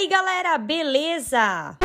aí, 0.00 0.06
galera, 0.06 0.56
beleza? 0.56 1.76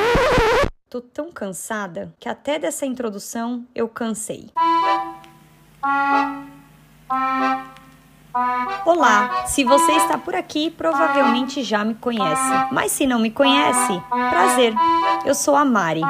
Tô 0.90 1.02
tão 1.02 1.32
cansada 1.34 2.14
que 2.18 2.30
até 2.30 2.58
dessa 2.58 2.86
introdução 2.86 3.66
eu 3.76 3.90
cansei. 3.90 4.52
Olá, 8.86 9.46
se 9.48 9.66
você 9.66 9.92
está 9.94 10.18
por 10.18 10.34
aqui, 10.34 10.70
provavelmente 10.70 11.62
já 11.62 11.84
me 11.84 11.96
conhece. 11.96 12.54
Mas 12.72 12.94
se 12.94 13.06
não 13.06 13.20
me 13.20 13.32
conhece, 13.32 14.02
prazer. 14.30 14.74
Eu 15.26 15.36
sou 15.36 15.56
a 15.56 15.66
Mari. 15.66 16.02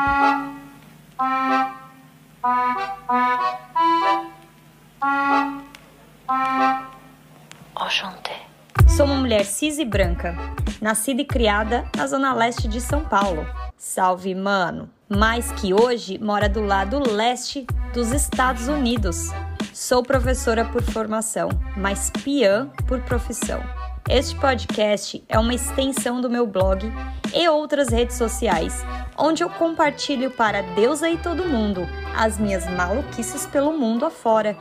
Enchanté. 7.83 8.45
Sou 8.87 9.05
uma 9.05 9.15
mulher 9.15 9.45
cis 9.45 9.77
e 9.77 9.83
branca, 9.83 10.37
nascida 10.79 11.21
e 11.21 11.25
criada 11.25 11.85
na 11.97 12.07
zona 12.07 12.33
leste 12.33 12.67
de 12.67 12.79
São 12.79 13.03
Paulo. 13.03 13.45
Salve, 13.75 14.33
mano! 14.33 14.89
Mas 15.09 15.51
que 15.51 15.73
hoje 15.73 16.17
mora 16.17 16.47
do 16.47 16.61
lado 16.61 16.99
leste 16.99 17.65
dos 17.93 18.11
Estados 18.11 18.67
Unidos. 18.67 19.31
Sou 19.73 20.01
professora 20.01 20.63
por 20.63 20.81
formação, 20.81 21.49
mas 21.75 22.09
piã 22.09 22.69
por 22.87 23.01
profissão. 23.01 23.61
Este 24.07 24.35
podcast 24.35 25.23
é 25.27 25.37
uma 25.39 25.53
extensão 25.53 26.21
do 26.21 26.29
meu 26.29 26.45
blog 26.45 26.89
e 27.33 27.49
outras 27.49 27.89
redes 27.89 28.15
sociais, 28.15 28.85
onde 29.17 29.43
eu 29.43 29.49
compartilho 29.49 30.29
para 30.31 30.61
Deus 30.61 31.01
e 31.01 31.17
todo 31.17 31.49
mundo 31.49 31.81
as 32.15 32.37
minhas 32.37 32.65
maluquices 32.69 33.45
pelo 33.47 33.73
mundo 33.73 34.05
afora. 34.05 34.55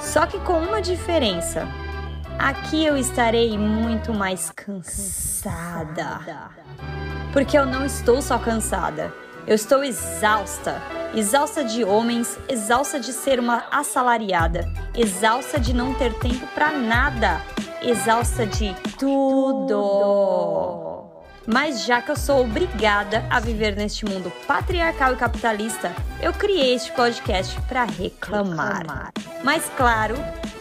Só 0.00 0.26
que 0.26 0.38
com 0.40 0.58
uma 0.58 0.82
diferença. 0.82 1.66
Aqui 2.38 2.84
eu 2.84 2.96
estarei 2.96 3.56
muito 3.56 4.12
mais 4.12 4.50
cansada. 4.50 6.20
Porque 7.32 7.56
eu 7.56 7.64
não 7.64 7.84
estou 7.86 8.20
só 8.20 8.38
cansada, 8.38 9.12
eu 9.46 9.54
estou 9.54 9.82
exausta. 9.84 10.82
Exausta 11.14 11.62
de 11.62 11.84
homens, 11.84 12.38
exausta 12.48 12.98
de 12.98 13.12
ser 13.12 13.38
uma 13.38 13.64
assalariada, 13.70 14.66
exausta 14.94 15.60
de 15.60 15.74
não 15.74 15.92
ter 15.94 16.14
tempo 16.14 16.46
para 16.54 16.72
nada, 16.72 17.40
exausta 17.82 18.46
de 18.46 18.74
tudo. 18.98 20.22
Mas 21.46 21.84
já 21.84 22.00
que 22.00 22.10
eu 22.10 22.16
sou 22.16 22.42
obrigada 22.42 23.26
a 23.28 23.40
viver 23.40 23.76
neste 23.76 24.06
mundo 24.06 24.32
patriarcal 24.46 25.12
e 25.12 25.16
capitalista, 25.16 25.92
eu 26.20 26.32
criei 26.32 26.74
este 26.74 26.92
podcast 26.92 27.60
para 27.62 27.84
reclamar. 27.84 29.12
Mas 29.42 29.70
claro 29.76 30.14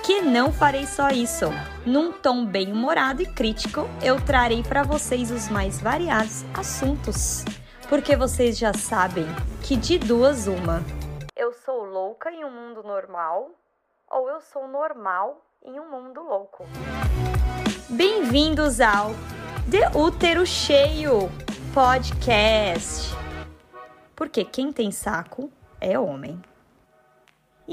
que 0.04 0.22
não 0.22 0.52
farei 0.52 0.86
só 0.86 1.10
isso. 1.10 1.46
Num 1.86 2.12
tom 2.12 2.46
bem 2.46 2.72
humorado 2.72 3.22
e 3.22 3.26
crítico, 3.26 3.88
eu 4.02 4.20
trarei 4.20 4.64
para 4.64 4.84
vocês 4.84 5.32
os 5.32 5.50
mais 5.50 5.80
variados 5.80 6.44
assuntos. 6.54 7.46
Porque 7.88 8.16
vocês 8.16 8.58
já 8.58 8.74
sabem 8.74 9.26
que 9.64 9.76
de 9.76 10.00
duas 10.00 10.48
uma. 10.48 10.82
Eu 11.36 11.54
sou 11.54 11.86
louca 11.86 12.32
em 12.32 12.44
um 12.44 12.52
mundo 12.52 12.84
normal 12.84 13.52
ou 14.10 14.30
eu 14.30 14.42
sou 14.42 14.68
normal 14.68 15.46
em 15.64 15.80
um 15.80 15.90
mundo 15.90 16.22
louco. 16.22 16.66
Bem-vindos 17.90 18.80
ao 18.80 19.12
De 19.68 19.86
Útero 19.96 20.46
Cheio 20.46 21.30
Podcast. 21.74 23.16
Porque 24.16 24.44
quem 24.44 24.72
tem 24.72 24.92
saco 24.92 25.52
é 25.80 25.98
homem. 26.00 26.42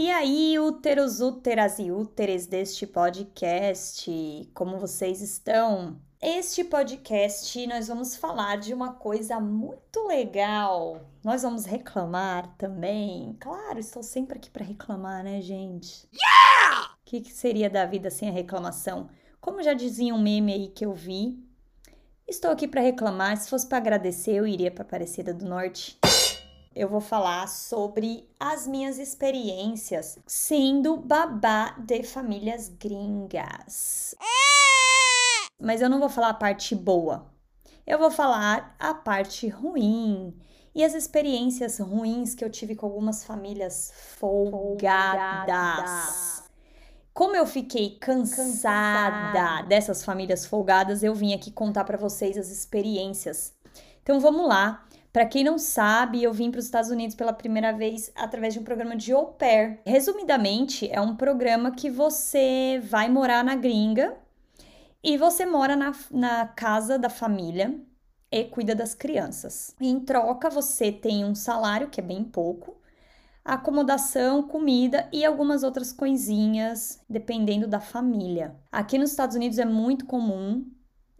E 0.00 0.12
aí, 0.12 0.56
úteros, 0.60 1.20
úteras 1.20 1.80
e 1.80 1.90
úteres 1.90 2.46
deste 2.46 2.86
podcast, 2.86 4.48
como 4.54 4.78
vocês 4.78 5.20
estão? 5.20 6.00
Este 6.22 6.62
podcast 6.62 7.66
nós 7.66 7.88
vamos 7.88 8.14
falar 8.14 8.58
de 8.58 8.72
uma 8.72 8.92
coisa 8.92 9.40
muito 9.40 10.06
legal. 10.06 11.00
Nós 11.24 11.42
vamos 11.42 11.64
reclamar 11.64 12.54
também. 12.56 13.36
Claro, 13.40 13.80
estou 13.80 14.04
sempre 14.04 14.38
aqui 14.38 14.48
para 14.48 14.64
reclamar, 14.64 15.24
né, 15.24 15.40
gente? 15.42 16.08
Yeah! 16.14 16.92
O 16.92 17.04
que, 17.04 17.20
que 17.20 17.32
seria 17.32 17.68
da 17.68 17.84
vida 17.84 18.08
sem 18.08 18.28
a 18.28 18.32
reclamação? 18.32 19.10
Como 19.40 19.64
já 19.64 19.74
dizia 19.74 20.14
um 20.14 20.22
meme 20.22 20.52
aí 20.52 20.68
que 20.68 20.86
eu 20.86 20.94
vi, 20.94 21.44
estou 22.24 22.52
aqui 22.52 22.68
para 22.68 22.82
reclamar. 22.82 23.36
Se 23.36 23.50
fosse 23.50 23.66
para 23.66 23.78
agradecer, 23.78 24.34
eu 24.34 24.46
iria 24.46 24.70
para 24.70 24.84
Aparecida 24.84 25.34
do 25.34 25.44
Norte 25.44 25.98
eu 26.78 26.88
vou 26.88 27.00
falar 27.00 27.48
sobre 27.48 28.30
as 28.38 28.64
minhas 28.64 29.00
experiências 29.00 30.16
sendo 30.24 30.96
babá 30.96 31.74
de 31.76 32.04
famílias 32.04 32.68
gringas. 32.68 34.14
Mas 35.60 35.80
eu 35.82 35.90
não 35.90 35.98
vou 35.98 36.08
falar 36.08 36.28
a 36.28 36.34
parte 36.34 36.76
boa. 36.76 37.26
Eu 37.84 37.98
vou 37.98 38.12
falar 38.12 38.76
a 38.78 38.94
parte 38.94 39.48
ruim 39.48 40.40
e 40.72 40.84
as 40.84 40.94
experiências 40.94 41.80
ruins 41.80 42.36
que 42.36 42.44
eu 42.44 42.50
tive 42.50 42.76
com 42.76 42.86
algumas 42.86 43.24
famílias 43.24 43.92
folgadas. 44.16 45.48
Como 47.12 47.34
eu 47.34 47.44
fiquei 47.44 47.98
cansada, 47.98 49.32
cansada. 49.32 49.66
dessas 49.66 50.04
famílias 50.04 50.46
folgadas, 50.46 51.02
eu 51.02 51.12
vim 51.12 51.34
aqui 51.34 51.50
contar 51.50 51.82
para 51.82 51.98
vocês 51.98 52.38
as 52.38 52.50
experiências. 52.50 53.52
Então 54.00 54.20
vamos 54.20 54.46
lá. 54.46 54.87
Para 55.12 55.26
quem 55.26 55.42
não 55.42 55.58
sabe, 55.58 56.22
eu 56.22 56.32
vim 56.32 56.50
para 56.50 56.58
os 56.58 56.66
Estados 56.66 56.90
Unidos 56.90 57.16
pela 57.16 57.32
primeira 57.32 57.72
vez 57.72 58.12
através 58.14 58.54
de 58.54 58.60
um 58.60 58.64
programa 58.64 58.94
de 58.94 59.12
au 59.12 59.26
pair. 59.26 59.80
Resumidamente, 59.84 60.88
é 60.90 61.00
um 61.00 61.16
programa 61.16 61.70
que 61.70 61.90
você 61.90 62.80
vai 62.84 63.08
morar 63.08 63.42
na 63.42 63.54
gringa 63.54 64.16
e 65.02 65.16
você 65.16 65.46
mora 65.46 65.74
na, 65.74 65.92
na 66.10 66.46
casa 66.46 66.98
da 66.98 67.08
família 67.08 67.74
e 68.30 68.44
cuida 68.44 68.74
das 68.74 68.94
crianças. 68.94 69.74
em 69.80 70.00
troca, 70.00 70.50
você 70.50 70.92
tem 70.92 71.24
um 71.24 71.34
salário, 71.34 71.88
que 71.88 72.00
é 72.00 72.04
bem 72.04 72.22
pouco, 72.22 72.76
acomodação, 73.44 74.42
comida 74.42 75.08
e 75.10 75.24
algumas 75.24 75.62
outras 75.62 75.90
coisinhas, 75.90 77.02
dependendo 77.08 77.66
da 77.66 77.80
família. 77.80 78.54
Aqui 78.70 78.98
nos 78.98 79.10
Estados 79.10 79.34
Unidos 79.34 79.58
é 79.58 79.64
muito 79.64 80.04
comum 80.04 80.66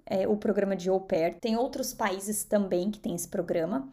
é, 0.09 0.27
o 0.27 0.37
programa 0.37 0.75
de 0.75 0.89
au 0.89 1.01
pair. 1.01 1.35
Tem 1.35 1.57
outros 1.57 1.93
países 1.93 2.45
também 2.45 2.91
que 2.91 2.99
tem 2.99 3.15
esse 3.15 3.29
programa. 3.29 3.89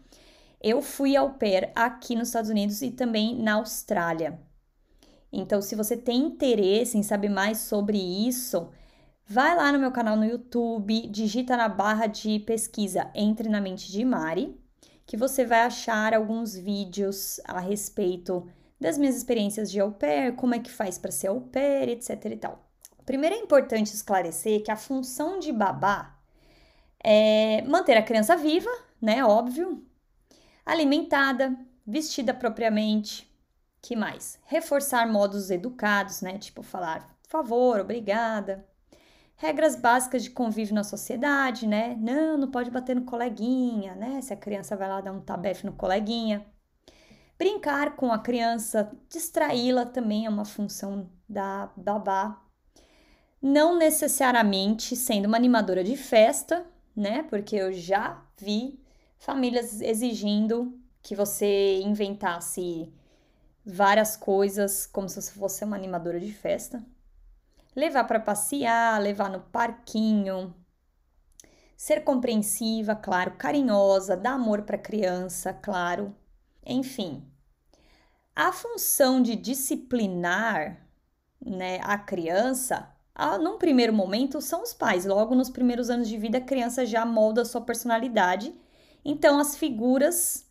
Eu 0.62 0.82
fui 0.82 1.16
au 1.16 1.32
pair 1.32 1.72
aqui 1.76 2.16
nos 2.16 2.30
Estados 2.30 2.50
Unidos 2.50 2.82
e 2.82 2.90
também 2.90 3.38
na 3.38 3.56
Austrália. 3.56 4.40
Então, 5.32 5.62
se 5.62 5.76
você 5.76 5.98
tem 5.98 6.22
interesse 6.22 6.98
em 6.98 7.04
saber 7.04 7.30
mais 7.30 7.58
sobre 7.60 7.98
isso, 7.98 8.70
vai 9.28 9.56
lá 9.56 9.72
no 9.72 9.80
meu 9.80 9.92
canal 9.92 10.16
no 10.16 10.24
YouTube, 10.24 11.08
digita 11.08 11.58
na 11.58 11.68
barra 11.68 12.08
de 12.08 12.40
pesquisa 12.40 13.12
Entre 13.14 13.50
na 13.50 13.60
Mente 13.60 13.92
de 13.92 14.06
Mari, 14.06 14.58
que 15.06 15.18
você 15.18 15.46
vai 15.46 15.62
achar 15.62 16.14
alguns 16.14 16.56
vídeos 16.56 17.40
a 17.44 17.60
respeito 17.60 18.48
das 18.80 18.98
minhas 18.98 19.16
experiências 19.16 19.70
de 19.70 19.80
au 19.80 19.92
pair, 19.92 20.36
como 20.36 20.56
é 20.56 20.60
que 20.60 20.72
faz 20.72 20.98
para 20.98 21.12
ser 21.12 21.28
au 21.28 21.42
pair, 21.42 21.90
etc 21.90 22.26
e 22.26 22.38
tal. 22.38 22.66
Primeiro 23.06 23.36
é 23.36 23.40
importante 23.40 23.94
esclarecer 23.94 24.64
que 24.64 24.72
a 24.72 24.76
função 24.76 25.40
de 25.40 25.52
babá 25.52 26.16
é 27.04 27.62
manter 27.64 27.96
a 27.96 28.04
criança 28.04 28.36
viva, 28.36 28.70
né? 29.00 29.24
Óbvio, 29.24 29.86
alimentada, 30.66 31.56
vestida 31.86 32.34
propriamente. 32.34 33.32
Que 33.82 33.96
mais? 33.96 34.40
Reforçar 34.46 35.08
modos 35.08 35.52
educados, 35.52 36.22
né? 36.22 36.40
Tipo 36.40 36.64
falar 36.64 37.16
favor, 37.28 37.80
obrigada. 37.80 38.66
Regras 39.36 39.76
básicas 39.76 40.24
de 40.24 40.32
convívio 40.32 40.74
na 40.74 40.84
sociedade, 40.84 41.68
né? 41.68 41.96
Não, 42.00 42.38
não 42.38 42.50
pode 42.50 42.72
bater 42.72 42.96
no 42.96 43.04
coleguinha, 43.04 43.94
né? 43.94 44.22
Se 44.22 44.34
a 44.34 44.38
criança 44.38 44.76
vai 44.76 44.90
lá 44.90 45.02
dar 45.02 45.12
um 45.12 45.20
tabefe 45.20 45.66
no 45.66 45.74
coleguinha. 45.74 46.46
Brincar 47.38 47.96
com 47.98 48.12
a 48.12 48.18
criança, 48.18 48.92
distraí-la 49.10 49.86
também 49.86 50.26
é 50.26 50.30
uma 50.30 50.46
função 50.46 51.10
da 51.28 51.70
babá 51.76 52.42
não 53.46 53.78
necessariamente 53.78 54.96
sendo 54.96 55.28
uma 55.28 55.38
animadora 55.38 55.84
de 55.84 55.96
festa, 55.96 56.66
né? 56.96 57.22
Porque 57.30 57.56
eu 57.56 57.72
já 57.72 58.26
vi 58.40 58.84
famílias 59.20 59.82
exigindo 59.82 60.76
que 61.00 61.16
você 61.16 61.80
inventasse 61.82 62.92
várias 63.64 64.18
coisas 64.18 64.88
como 64.88 65.08
se 65.08 65.22
você 65.22 65.32
fosse 65.32 65.64
uma 65.64 65.76
animadora 65.76 66.20
de 66.20 66.34
festa. 66.34 66.84
Levar 67.76 68.06
para 68.06 68.20
passear, 68.20 69.00
levar 69.00 69.30
no 69.30 69.42
parquinho, 69.42 70.52
ser 71.78 72.04
compreensiva, 72.04 72.96
claro, 72.96 73.36
carinhosa, 73.38 74.18
dar 74.18 74.34
amor 74.34 74.64
para 74.64 74.76
a 74.76 74.82
criança, 74.82 75.54
claro. 75.54 76.16
Enfim, 76.66 77.24
a 78.36 78.52
função 78.52 79.22
de 79.22 79.36
disciplinar 79.36 80.84
né, 81.40 81.80
a 81.84 81.96
criança 81.96 82.95
ah, 83.16 83.38
num 83.38 83.58
primeiro 83.58 83.94
momento, 83.94 84.42
são 84.42 84.62
os 84.62 84.74
pais. 84.74 85.06
Logo 85.06 85.34
nos 85.34 85.50
primeiros 85.50 85.90
anos 85.90 86.10
de 86.10 86.18
vida, 86.18 86.38
a 86.40 86.42
criança 86.42 86.86
já 86.86 87.06
molda 87.06 87.44
a 87.44 87.46
sua 87.46 87.62
personalidade. 87.62 88.54
Então, 89.06 89.40
as 89.40 89.56
figuras 89.56 90.46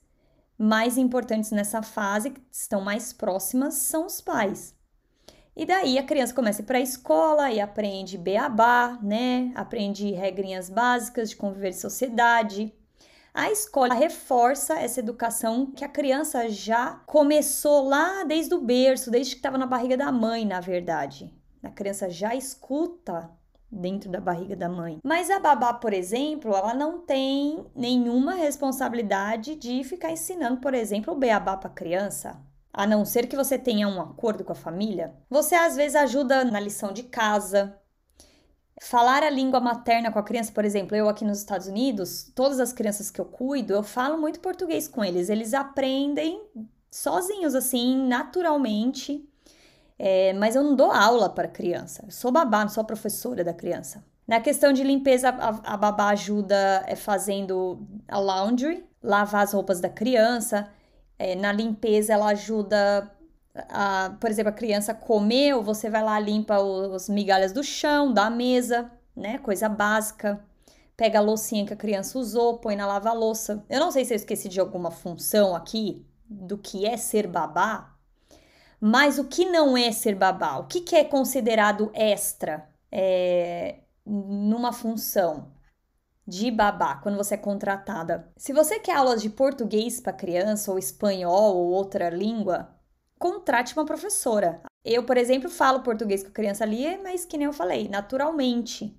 mais 0.56 0.96
importantes 0.96 1.50
nessa 1.50 1.82
fase, 1.82 2.30
que 2.30 2.40
estão 2.50 2.80
mais 2.80 3.12
próximas, 3.12 3.74
são 3.74 4.06
os 4.06 4.20
pais. 4.22 4.74
E 5.54 5.66
daí 5.66 5.98
a 5.98 6.02
criança 6.02 6.32
começa 6.32 6.62
a 6.62 6.64
ir 6.64 6.66
para 6.66 6.78
a 6.78 6.80
escola 6.80 7.50
e 7.50 7.60
aprende 7.60 8.16
beabá, 8.16 8.98
né? 9.02 9.52
Aprende 9.54 10.10
regrinhas 10.12 10.70
básicas 10.70 11.30
de 11.30 11.36
conviver 11.36 11.68
em 11.68 11.74
sociedade. 11.74 12.74
A 13.32 13.50
escola 13.50 13.94
reforça 13.94 14.78
essa 14.78 15.00
educação 15.00 15.66
que 15.66 15.84
a 15.84 15.88
criança 15.88 16.48
já 16.48 17.02
começou 17.06 17.88
lá 17.88 18.24
desde 18.24 18.54
o 18.54 18.60
berço, 18.60 19.10
desde 19.10 19.32
que 19.34 19.40
estava 19.40 19.58
na 19.58 19.66
barriga 19.66 19.96
da 19.96 20.10
mãe, 20.10 20.46
na 20.46 20.60
verdade. 20.60 21.32
A 21.64 21.70
criança 21.70 22.10
já 22.10 22.34
escuta 22.34 23.30
dentro 23.70 24.10
da 24.10 24.20
barriga 24.20 24.54
da 24.54 24.68
mãe. 24.68 25.00
Mas 25.02 25.30
a 25.30 25.40
babá, 25.40 25.74
por 25.74 25.92
exemplo, 25.92 26.54
ela 26.54 26.74
não 26.74 27.00
tem 27.00 27.66
nenhuma 27.74 28.34
responsabilidade 28.34 29.56
de 29.56 29.82
ficar 29.82 30.12
ensinando, 30.12 30.60
por 30.60 30.74
exemplo, 30.74 31.12
o 31.12 31.18
beabá 31.18 31.56
para 31.56 31.68
a 31.68 31.74
criança 31.74 32.40
a 32.74 32.88
não 32.88 33.04
ser 33.04 33.28
que 33.28 33.36
você 33.36 33.56
tenha 33.56 33.86
um 33.86 34.00
acordo 34.00 34.42
com 34.42 34.50
a 34.50 34.56
família, 34.56 35.14
você 35.30 35.54
às 35.54 35.76
vezes 35.76 35.94
ajuda 35.94 36.44
na 36.44 36.58
lição 36.58 36.92
de 36.92 37.04
casa. 37.04 37.78
Falar 38.82 39.22
a 39.22 39.30
língua 39.30 39.60
materna 39.60 40.10
com 40.10 40.18
a 40.18 40.24
criança, 40.24 40.50
por 40.50 40.64
exemplo, 40.64 40.96
eu 40.96 41.08
aqui 41.08 41.24
nos 41.24 41.38
Estados 41.38 41.68
Unidos, 41.68 42.32
todas 42.34 42.58
as 42.58 42.72
crianças 42.72 43.12
que 43.12 43.20
eu 43.20 43.24
cuido, 43.24 43.72
eu 43.72 43.84
falo 43.84 44.18
muito 44.18 44.40
português 44.40 44.88
com 44.88 45.04
eles. 45.04 45.28
Eles 45.28 45.54
aprendem 45.54 46.44
sozinhos, 46.90 47.54
assim, 47.54 47.96
naturalmente. 48.08 49.24
É, 49.98 50.32
mas 50.32 50.56
eu 50.56 50.62
não 50.62 50.74
dou 50.74 50.90
aula 50.90 51.28
para 51.30 51.48
criança. 51.48 52.04
Eu 52.06 52.10
sou 52.10 52.32
babá, 52.32 52.62
não 52.62 52.68
sou 52.68 52.84
professora 52.84 53.44
da 53.44 53.54
criança. 53.54 54.04
Na 54.26 54.40
questão 54.40 54.72
de 54.72 54.82
limpeza, 54.82 55.28
a, 55.28 55.74
a 55.74 55.76
babá 55.76 56.08
ajuda 56.08 56.82
é, 56.86 56.96
fazendo 56.96 57.86
a 58.08 58.18
laundry, 58.18 58.84
lavar 59.02 59.44
as 59.44 59.52
roupas 59.52 59.80
da 59.80 59.88
criança. 59.88 60.68
É, 61.18 61.34
na 61.34 61.52
limpeza, 61.52 62.14
ela 62.14 62.28
ajuda, 62.28 63.10
a, 63.68 64.16
por 64.18 64.30
exemplo, 64.30 64.50
a 64.50 64.54
criança 64.54 64.94
comeu, 64.94 65.62
você 65.62 65.90
vai 65.90 66.02
lá, 66.02 66.18
limpa 66.18 66.58
os 66.60 67.08
migalhas 67.08 67.52
do 67.52 67.62
chão, 67.62 68.12
da 68.12 68.30
mesa, 68.30 68.90
né? 69.14 69.38
Coisa 69.38 69.68
básica. 69.68 70.42
Pega 70.96 71.18
a 71.18 71.22
loucinha 71.22 71.66
que 71.66 71.74
a 71.74 71.76
criança 71.76 72.18
usou, 72.18 72.58
põe 72.58 72.76
na 72.76 72.86
lava-louça. 72.86 73.64
Eu 73.68 73.80
não 73.80 73.90
sei 73.90 74.04
se 74.04 74.14
eu 74.14 74.16
esqueci 74.16 74.48
de 74.48 74.60
alguma 74.60 74.90
função 74.90 75.54
aqui 75.54 76.04
do 76.28 76.56
que 76.56 76.86
é 76.86 76.96
ser 76.96 77.26
babá, 77.26 77.93
mas 78.80 79.18
o 79.18 79.24
que 79.24 79.44
não 79.44 79.76
é 79.76 79.90
ser 79.92 80.14
babá? 80.14 80.58
O 80.58 80.66
que, 80.66 80.80
que 80.80 80.96
é 80.96 81.04
considerado 81.04 81.90
extra 81.94 82.68
é, 82.90 83.80
numa 84.04 84.72
função? 84.72 85.52
de 86.26 86.50
babá 86.50 86.96
quando 86.96 87.16
você 87.16 87.34
é 87.34 87.38
contratada. 87.38 88.32
Se 88.36 88.52
você 88.52 88.78
quer 88.78 88.96
aulas 88.96 89.22
de 89.22 89.30
português 89.30 90.00
para 90.00 90.12
criança, 90.12 90.70
ou 90.70 90.78
espanhol, 90.78 91.56
ou 91.56 91.70
outra 91.70 92.08
língua, 92.08 92.74
contrate 93.18 93.74
uma 93.74 93.84
professora. 93.84 94.62
Eu, 94.84 95.04
por 95.04 95.16
exemplo, 95.16 95.48
falo 95.48 95.80
português 95.80 96.22
com 96.22 96.28
a 96.30 96.32
criança 96.32 96.64
ali, 96.64 96.98
mas 97.02 97.24
que 97.24 97.38
nem 97.38 97.46
eu 97.46 97.52
falei, 97.52 97.88
naturalmente. 97.88 98.98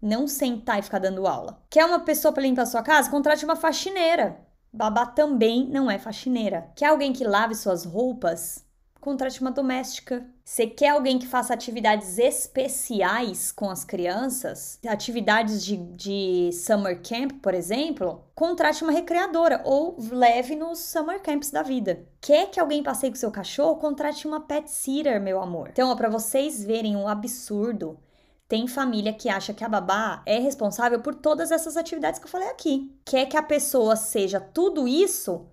Não 0.00 0.26
sentar 0.26 0.78
e 0.78 0.82
ficar 0.82 0.98
dando 0.98 1.26
aula. 1.26 1.62
Quer 1.70 1.84
uma 1.84 2.00
pessoa 2.00 2.32
para 2.32 2.42
limpar 2.42 2.62
a 2.62 2.66
sua 2.66 2.82
casa? 2.82 3.10
Contrate 3.10 3.44
uma 3.44 3.54
faxineira. 3.54 4.40
Babá 4.72 5.06
também 5.06 5.68
não 5.68 5.90
é 5.90 5.98
faxineira. 5.98 6.72
Quer 6.74 6.86
alguém 6.86 7.12
que 7.12 7.24
lave 7.24 7.54
suas 7.54 7.84
roupas? 7.84 8.64
Contrate 9.02 9.40
uma 9.40 9.50
doméstica. 9.50 10.24
Você 10.44 10.64
quer 10.64 10.90
alguém 10.90 11.18
que 11.18 11.26
faça 11.26 11.52
atividades 11.52 12.18
especiais 12.18 13.50
com 13.50 13.68
as 13.68 13.84
crianças? 13.84 14.78
Atividades 14.86 15.64
de, 15.64 15.76
de 15.76 16.50
summer 16.52 17.02
camp, 17.02 17.32
por 17.42 17.52
exemplo? 17.52 18.24
Contrate 18.32 18.84
uma 18.84 18.92
recreadora 18.92 19.60
ou 19.64 19.96
leve 20.12 20.54
nos 20.54 20.78
summer 20.78 21.20
camps 21.20 21.50
da 21.50 21.64
vida. 21.64 22.06
Quer 22.20 22.48
que 22.48 22.60
alguém 22.60 22.80
passeie 22.80 23.10
com 23.10 23.16
seu 23.16 23.32
cachorro? 23.32 23.76
Contrate 23.76 24.26
uma 24.26 24.40
pet 24.40 24.70
sitter, 24.70 25.20
meu 25.20 25.42
amor. 25.42 25.70
Então, 25.72 25.94
para 25.96 26.08
vocês 26.08 26.62
verem 26.62 26.94
um 26.94 27.08
absurdo, 27.08 27.98
tem 28.46 28.68
família 28.68 29.12
que 29.12 29.28
acha 29.28 29.52
que 29.52 29.64
a 29.64 29.68
babá 29.68 30.22
é 30.24 30.38
responsável 30.38 31.00
por 31.00 31.16
todas 31.16 31.50
essas 31.50 31.76
atividades 31.76 32.20
que 32.20 32.26
eu 32.26 32.30
falei 32.30 32.48
aqui. 32.48 32.96
Quer 33.04 33.26
que 33.26 33.36
a 33.36 33.42
pessoa 33.42 33.96
seja 33.96 34.38
tudo 34.38 34.86
isso? 34.86 35.48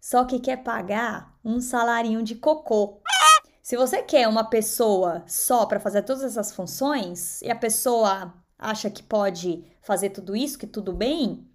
só 0.00 0.24
que 0.24 0.38
quer 0.38 0.58
pagar 0.62 1.37
um 1.48 1.62
salarinho 1.62 2.22
de 2.22 2.34
cocô. 2.34 3.00
Se 3.62 3.74
você 3.74 4.02
quer 4.02 4.28
uma 4.28 4.44
pessoa 4.44 5.24
só 5.26 5.64
para 5.64 5.80
fazer 5.80 6.02
todas 6.02 6.22
essas 6.22 6.52
funções 6.52 7.40
e 7.40 7.50
a 7.50 7.56
pessoa 7.56 8.34
acha 8.58 8.90
que 8.90 9.02
pode 9.02 9.64
fazer 9.80 10.10
tudo 10.10 10.36
isso, 10.36 10.58
que 10.58 10.66
tudo 10.66 10.92
bem, 10.92 11.48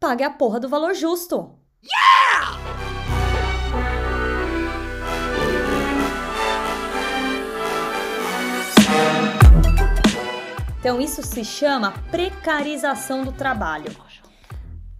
pague 0.00 0.24
a 0.24 0.30
porra 0.30 0.58
do 0.58 0.68
valor 0.68 0.94
justo. 0.94 1.58
Yeah! 1.84 2.58
Então, 10.80 11.00
isso 11.00 11.22
se 11.22 11.44
chama 11.44 11.92
precarização 12.10 13.24
do 13.24 13.32
trabalho. 13.32 13.90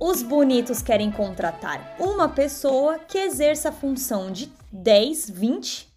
Os 0.07 0.23
bonitos 0.23 0.83
querem 0.83 1.11
contratar 1.11 1.97
uma 1.99 2.29
pessoa 2.29 2.99
que 2.99 3.17
exerça 3.17 3.71
a 3.71 3.73
função 3.73 4.31
de 4.31 4.53
10, 4.71 5.31
20 5.31 5.89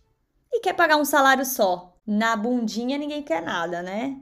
e 0.50 0.62
quer 0.62 0.72
pagar 0.72 0.96
um 0.96 1.04
salário 1.04 1.44
só. 1.44 1.94
Na 2.08 2.34
bundinha 2.38 2.98
ninguém 2.98 3.22
quer 3.22 3.42
nada, 3.42 3.82
né? 3.82 4.18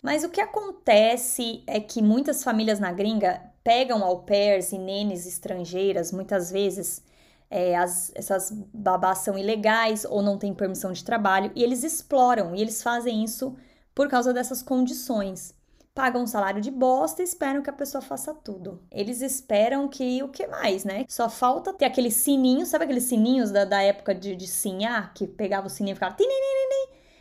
Mas 0.00 0.22
o 0.22 0.28
que 0.28 0.40
acontece 0.40 1.64
é 1.66 1.80
que 1.80 2.00
muitas 2.00 2.44
famílias 2.44 2.78
na 2.78 2.92
gringa 2.92 3.42
pegam 3.64 4.04
au 4.04 4.22
pairs 4.22 4.70
e 4.70 4.78
nenes 4.78 5.26
estrangeiras, 5.26 6.12
muitas 6.12 6.52
vezes 6.52 7.02
é, 7.50 7.76
as, 7.76 8.12
essas 8.14 8.52
babás 8.72 9.18
são 9.18 9.36
ilegais 9.36 10.04
ou 10.04 10.22
não 10.22 10.38
têm 10.38 10.54
permissão 10.54 10.92
de 10.92 11.02
trabalho, 11.02 11.50
e 11.56 11.64
eles 11.64 11.82
exploram, 11.82 12.54
e 12.54 12.60
eles 12.62 12.80
fazem 12.80 13.24
isso 13.24 13.56
por 13.92 14.06
causa 14.06 14.32
dessas 14.32 14.62
condições 14.62 15.52
pagam 15.94 16.22
um 16.22 16.26
salário 16.26 16.60
de 16.60 16.70
bosta 16.70 17.22
e 17.22 17.24
esperam 17.24 17.62
que 17.62 17.70
a 17.70 17.72
pessoa 17.72 18.00
faça 18.00 18.32
tudo. 18.34 18.82
Eles 18.90 19.20
esperam 19.20 19.88
que 19.88 20.22
o 20.22 20.28
que 20.28 20.46
mais, 20.46 20.84
né? 20.84 21.04
Só 21.08 21.28
falta 21.28 21.72
ter 21.72 21.84
aquele 21.84 22.10
sininho, 22.10 22.64
sabe 22.64 22.84
aqueles 22.84 23.04
sininhos 23.04 23.50
da, 23.50 23.64
da 23.64 23.82
época 23.82 24.14
de, 24.14 24.34
de 24.34 24.46
sinhar, 24.46 25.12
que 25.14 25.26
pegava 25.26 25.66
o 25.66 25.70
sininho 25.70 25.92
e 25.92 25.96
ficava. 25.96 26.16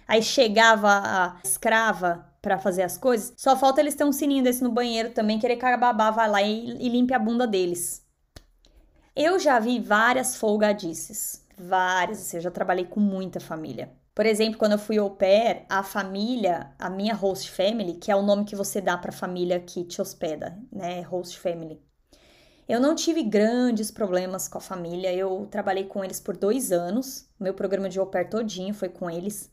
Aí 0.07 0.21
chegava 0.21 0.89
a 0.89 1.39
escrava 1.43 2.25
para 2.41 2.57
fazer 2.57 2.83
as 2.83 2.97
coisas. 2.97 3.33
Só 3.37 3.55
falta 3.55 3.79
eles 3.79 3.95
terem 3.95 4.09
um 4.09 4.13
sininho 4.13 4.43
desse 4.43 4.63
no 4.63 4.71
banheiro 4.71 5.11
também, 5.11 5.39
querer 5.39 5.57
que 5.57 5.65
a 5.65 5.77
babá 5.77 6.11
vá 6.11 6.25
lá 6.25 6.41
e, 6.41 6.71
e 6.79 6.89
limpe 6.89 7.13
a 7.13 7.19
bunda 7.19 7.47
deles. 7.47 8.05
Eu 9.15 9.37
já 9.39 9.59
vi 9.59 9.79
várias 9.79 10.35
folgadices. 10.35 11.45
Várias, 11.57 12.19
assim, 12.21 12.37
eu 12.37 12.41
já 12.41 12.51
trabalhei 12.51 12.85
com 12.85 12.99
muita 12.99 13.39
família. 13.39 13.91
Por 14.21 14.27
exemplo, 14.27 14.59
quando 14.59 14.73
eu 14.73 14.77
fui 14.77 14.99
au 14.99 15.09
pair, 15.09 15.65
a 15.67 15.81
família, 15.81 16.71
a 16.77 16.91
minha 16.91 17.15
host 17.15 17.49
family, 17.49 17.95
que 17.95 18.11
é 18.11 18.15
o 18.15 18.21
nome 18.21 18.45
que 18.45 18.55
você 18.55 18.79
dá 18.79 18.95
para 18.95 19.09
a 19.09 19.11
família 19.11 19.59
que 19.59 19.83
te 19.83 19.99
hospeda, 19.99 20.59
né? 20.71 21.01
Host 21.01 21.39
family. 21.39 21.81
Eu 22.69 22.79
não 22.79 22.93
tive 22.93 23.23
grandes 23.23 23.89
problemas 23.89 24.47
com 24.47 24.59
a 24.59 24.61
família, 24.61 25.11
eu 25.11 25.47
trabalhei 25.49 25.85
com 25.85 26.05
eles 26.05 26.19
por 26.19 26.37
dois 26.37 26.71
anos, 26.71 27.27
meu 27.39 27.55
programa 27.55 27.89
de 27.89 27.97
au 27.97 28.05
pair 28.05 28.29
todinho 28.29 28.75
foi 28.75 28.89
com 28.89 29.09
eles. 29.09 29.49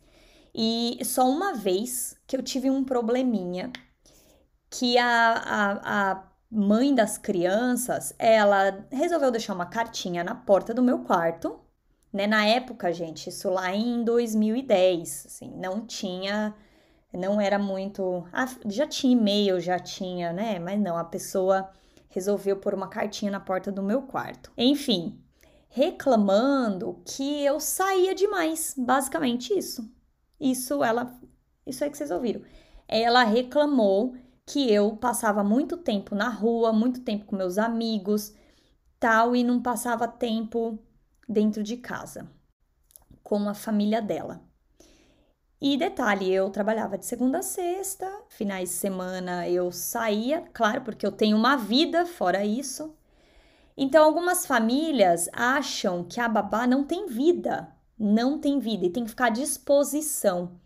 E 0.55 0.99
só 1.03 1.27
uma 1.27 1.55
vez 1.55 2.15
que 2.27 2.37
eu 2.37 2.43
tive 2.43 2.69
um 2.69 2.85
probleminha, 2.85 3.73
que 4.69 4.99
a, 4.99 5.33
a, 5.33 6.11
a 6.13 6.29
mãe 6.51 6.95
das 6.95 7.17
crianças, 7.17 8.15
ela 8.19 8.87
resolveu 8.93 9.31
deixar 9.31 9.55
uma 9.55 9.65
cartinha 9.65 10.23
na 10.23 10.35
porta 10.35 10.75
do 10.75 10.83
meu 10.83 10.99
quarto, 11.05 11.59
né? 12.13 12.27
Na 12.27 12.47
época, 12.47 12.93
gente, 12.93 13.29
isso 13.29 13.51
lá 13.51 13.75
em 13.75 14.03
2010, 14.05 15.27
assim, 15.27 15.51
não 15.57 15.87
tinha, 15.87 16.55
não 17.13 17.41
era 17.41 17.59
muito. 17.59 18.27
Ah, 18.33 18.47
já 18.67 18.87
tinha 18.87 19.13
e-mail, 19.13 19.61
já 19.61 19.79
tinha, 19.79 20.33
né? 20.33 20.59
Mas 20.59 20.81
não, 20.81 20.97
a 20.97 21.05
pessoa 21.05 21.71
resolveu 22.09 22.57
pôr 22.57 22.75
uma 22.75 22.89
cartinha 22.89 23.31
na 23.31 23.41
porta 23.41 23.71
do 23.71 23.83
meu 23.83 24.03
quarto. 24.03 24.53
Enfim, 24.57 25.21
reclamando 25.69 27.01
que 27.05 27.45
eu 27.45 27.61
saía 27.61 28.15
demais, 28.15 28.75
basicamente 28.77 29.57
isso. 29.57 29.91
Isso 30.41 30.83
ela, 30.83 31.19
isso 31.67 31.85
é 31.85 31.91
que 31.91 31.97
vocês 31.97 32.11
ouviram. 32.11 32.43
Ela 32.87 33.25
reclamou 33.25 34.15
que 34.47 34.73
eu 34.73 34.97
passava 34.97 35.45
muito 35.45 35.77
tempo 35.77 36.15
na 36.15 36.29
rua, 36.31 36.73
muito 36.73 37.01
tempo 37.03 37.27
com 37.27 37.37
meus 37.37 37.59
amigos, 37.59 38.35
tal, 38.99 39.37
e 39.37 39.45
não 39.45 39.61
passava 39.61 40.09
tempo 40.09 40.79
dentro 41.29 41.63
de 41.63 41.77
casa 41.77 42.31
com 43.23 43.49
a 43.49 43.55
família 43.55 44.01
dela. 44.01 44.43
E 45.61 45.77
detalhe, 45.77 46.33
eu 46.33 46.49
trabalhava 46.51 46.97
de 46.97 47.05
segunda 47.05 47.39
a 47.39 47.43
sexta, 47.43 48.09
finais 48.29 48.69
de 48.69 48.75
semana 48.77 49.49
eu 49.49 49.73
saía, 49.73 50.45
claro, 50.53 50.83
porque 50.83 51.05
eu 51.05 51.11
tenho 51.11 51.37
uma 51.37 51.57
vida 51.57 52.07
fora 52.07 52.45
isso. 52.45 52.97
Então, 53.77 54.05
algumas 54.05 54.47
famílias 54.47 55.29
acham 55.33 56.05
que 56.05 56.21
a 56.21 56.29
babá 56.29 56.67
não 56.67 56.85
tem 56.85 57.07
vida, 57.07 57.69
não 57.99 58.39
tem 58.39 58.61
vida 58.61 58.87
e 58.87 58.91
tem 58.91 59.05
que 59.05 59.11
ficar 59.11 59.27
à 59.27 59.31
disposição. 59.31 60.59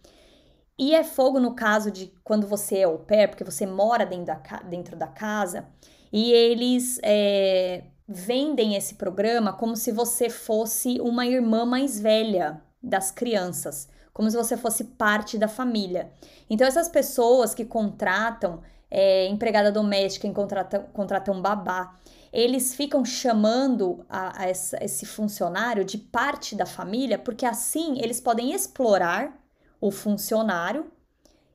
E 0.78 0.94
é 0.94 1.02
fogo 1.02 1.40
no 1.40 1.54
caso 1.54 1.90
de 1.90 2.12
quando 2.22 2.46
você 2.46 2.78
é 2.78 2.84
au 2.84 2.98
pair, 2.98 3.28
porque 3.28 3.44
você 3.44 3.66
mora 3.66 4.04
dentro 4.04 4.26
da, 4.26 4.58
dentro 4.68 4.96
da 4.96 5.06
casa 5.06 5.66
e 6.12 6.32
eles 6.32 6.98
é, 7.02 7.84
vendem 8.08 8.74
esse 8.74 8.94
programa 8.96 9.52
como 9.52 9.76
se 9.76 9.92
você 9.92 10.28
fosse 10.28 11.00
uma 11.00 11.26
irmã 11.26 11.64
mais 11.64 11.98
velha 11.98 12.62
das 12.82 13.10
crianças, 13.10 13.88
como 14.12 14.30
se 14.30 14.36
você 14.36 14.56
fosse 14.56 14.84
parte 14.84 15.38
da 15.38 15.48
família. 15.48 16.10
Então, 16.50 16.66
essas 16.66 16.88
pessoas 16.88 17.54
que 17.54 17.64
contratam 17.64 18.60
é, 18.90 19.26
empregada 19.28 19.72
doméstica, 19.72 20.26
em 20.26 20.32
contratam, 20.32 20.84
contratam 20.92 21.40
babá, 21.40 21.98
eles 22.32 22.74
ficam 22.74 23.04
chamando 23.04 24.04
a, 24.08 24.42
a 24.42 24.48
essa, 24.48 24.82
esse 24.82 25.06
funcionário 25.06 25.84
de 25.84 25.98
parte 25.98 26.54
da 26.54 26.66
família, 26.66 27.18
porque 27.18 27.46
assim 27.46 28.00
eles 28.00 28.20
podem 28.20 28.52
explorar 28.52 29.38
o 29.80 29.90
funcionário 29.90 30.90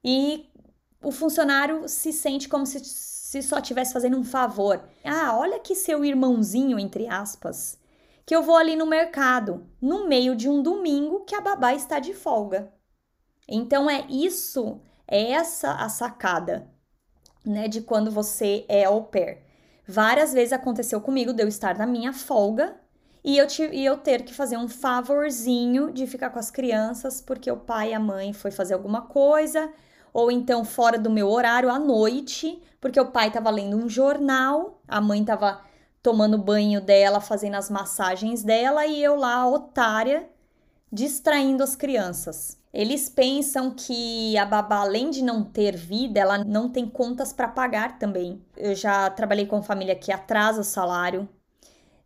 e 0.03 0.49
o 1.03 1.11
funcionário 1.11 1.87
se 1.87 2.11
sente 2.11 2.49
como 2.49 2.65
se, 2.65 2.79
se 3.27 3.41
só 3.41 3.57
estivesse 3.57 3.91
fazendo 3.91 4.17
um 4.17 4.23
favor. 4.23 4.81
Ah, 5.03 5.37
olha 5.37 5.59
que 5.59 5.75
seu 5.75 6.05
irmãozinho, 6.05 6.79
entre 6.79 7.09
aspas, 7.09 7.77
que 8.25 8.33
eu 8.33 8.41
vou 8.41 8.55
ali 8.55 8.73
no 8.77 8.85
mercado, 8.85 9.67
no 9.81 10.07
meio 10.07 10.33
de 10.33 10.47
um 10.47 10.63
domingo 10.63 11.25
que 11.25 11.35
a 11.35 11.41
babá 11.41 11.73
está 11.73 11.99
de 11.99 12.13
folga. 12.13 12.71
Então 13.45 13.89
é 13.89 14.05
isso, 14.09 14.79
é 15.05 15.31
essa 15.31 15.73
a 15.73 15.89
sacada, 15.89 16.71
né, 17.45 17.67
de 17.67 17.81
quando 17.81 18.09
você 18.09 18.63
é 18.69 18.85
au 18.85 19.03
pair. 19.03 19.39
Várias 19.85 20.31
vezes 20.31 20.53
aconteceu 20.53 21.01
comigo 21.01 21.33
de 21.33 21.43
eu 21.43 21.49
estar 21.49 21.77
na 21.77 21.85
minha 21.85 22.13
folga 22.13 22.79
e 23.25 23.37
eu, 23.37 23.45
te, 23.45 23.61
e 23.61 23.83
eu 23.83 23.97
ter 23.97 24.23
que 24.23 24.33
fazer 24.33 24.55
um 24.55 24.69
favorzinho 24.69 25.91
de 25.91 26.07
ficar 26.07 26.29
com 26.29 26.39
as 26.39 26.49
crianças 26.49 27.19
porque 27.19 27.51
o 27.51 27.57
pai 27.57 27.91
e 27.91 27.93
a 27.93 27.99
mãe 27.99 28.31
foi 28.31 28.51
fazer 28.51 28.73
alguma 28.73 29.01
coisa, 29.01 29.69
ou 30.13 30.31
então 30.31 30.63
fora 30.63 30.97
do 30.97 31.09
meu 31.09 31.29
horário 31.29 31.69
à 31.69 31.79
noite, 31.79 32.61
porque 32.79 32.99
o 32.99 33.11
pai 33.11 33.27
estava 33.27 33.49
lendo 33.49 33.77
um 33.77 33.89
jornal, 33.89 34.81
a 34.87 35.01
mãe 35.01 35.21
estava 35.21 35.61
tomando 36.01 36.37
banho 36.37 36.79
dela, 36.79 37.19
fazendo 37.19 37.55
as 37.55 37.69
massagens 37.69 38.43
dela 38.43 38.85
e 38.85 39.03
eu 39.03 39.15
lá, 39.15 39.47
otária, 39.47 40.29
distraindo 40.91 41.63
as 41.63 41.75
crianças. 41.75 42.57
Eles 42.73 43.09
pensam 43.09 43.71
que 43.71 44.37
a 44.37 44.45
babá, 44.45 44.81
além 44.81 45.09
de 45.09 45.23
não 45.23 45.43
ter 45.43 45.75
vida, 45.75 46.19
ela 46.19 46.37
não 46.43 46.69
tem 46.69 46.87
contas 46.87 47.33
para 47.33 47.47
pagar 47.47 47.97
também. 47.97 48.41
Eu 48.55 48.75
já 48.75 49.09
trabalhei 49.09 49.45
com 49.45 49.61
família 49.63 49.95
que 49.95 50.11
atrasa 50.11 50.61
o 50.61 50.63
salário, 50.63 51.27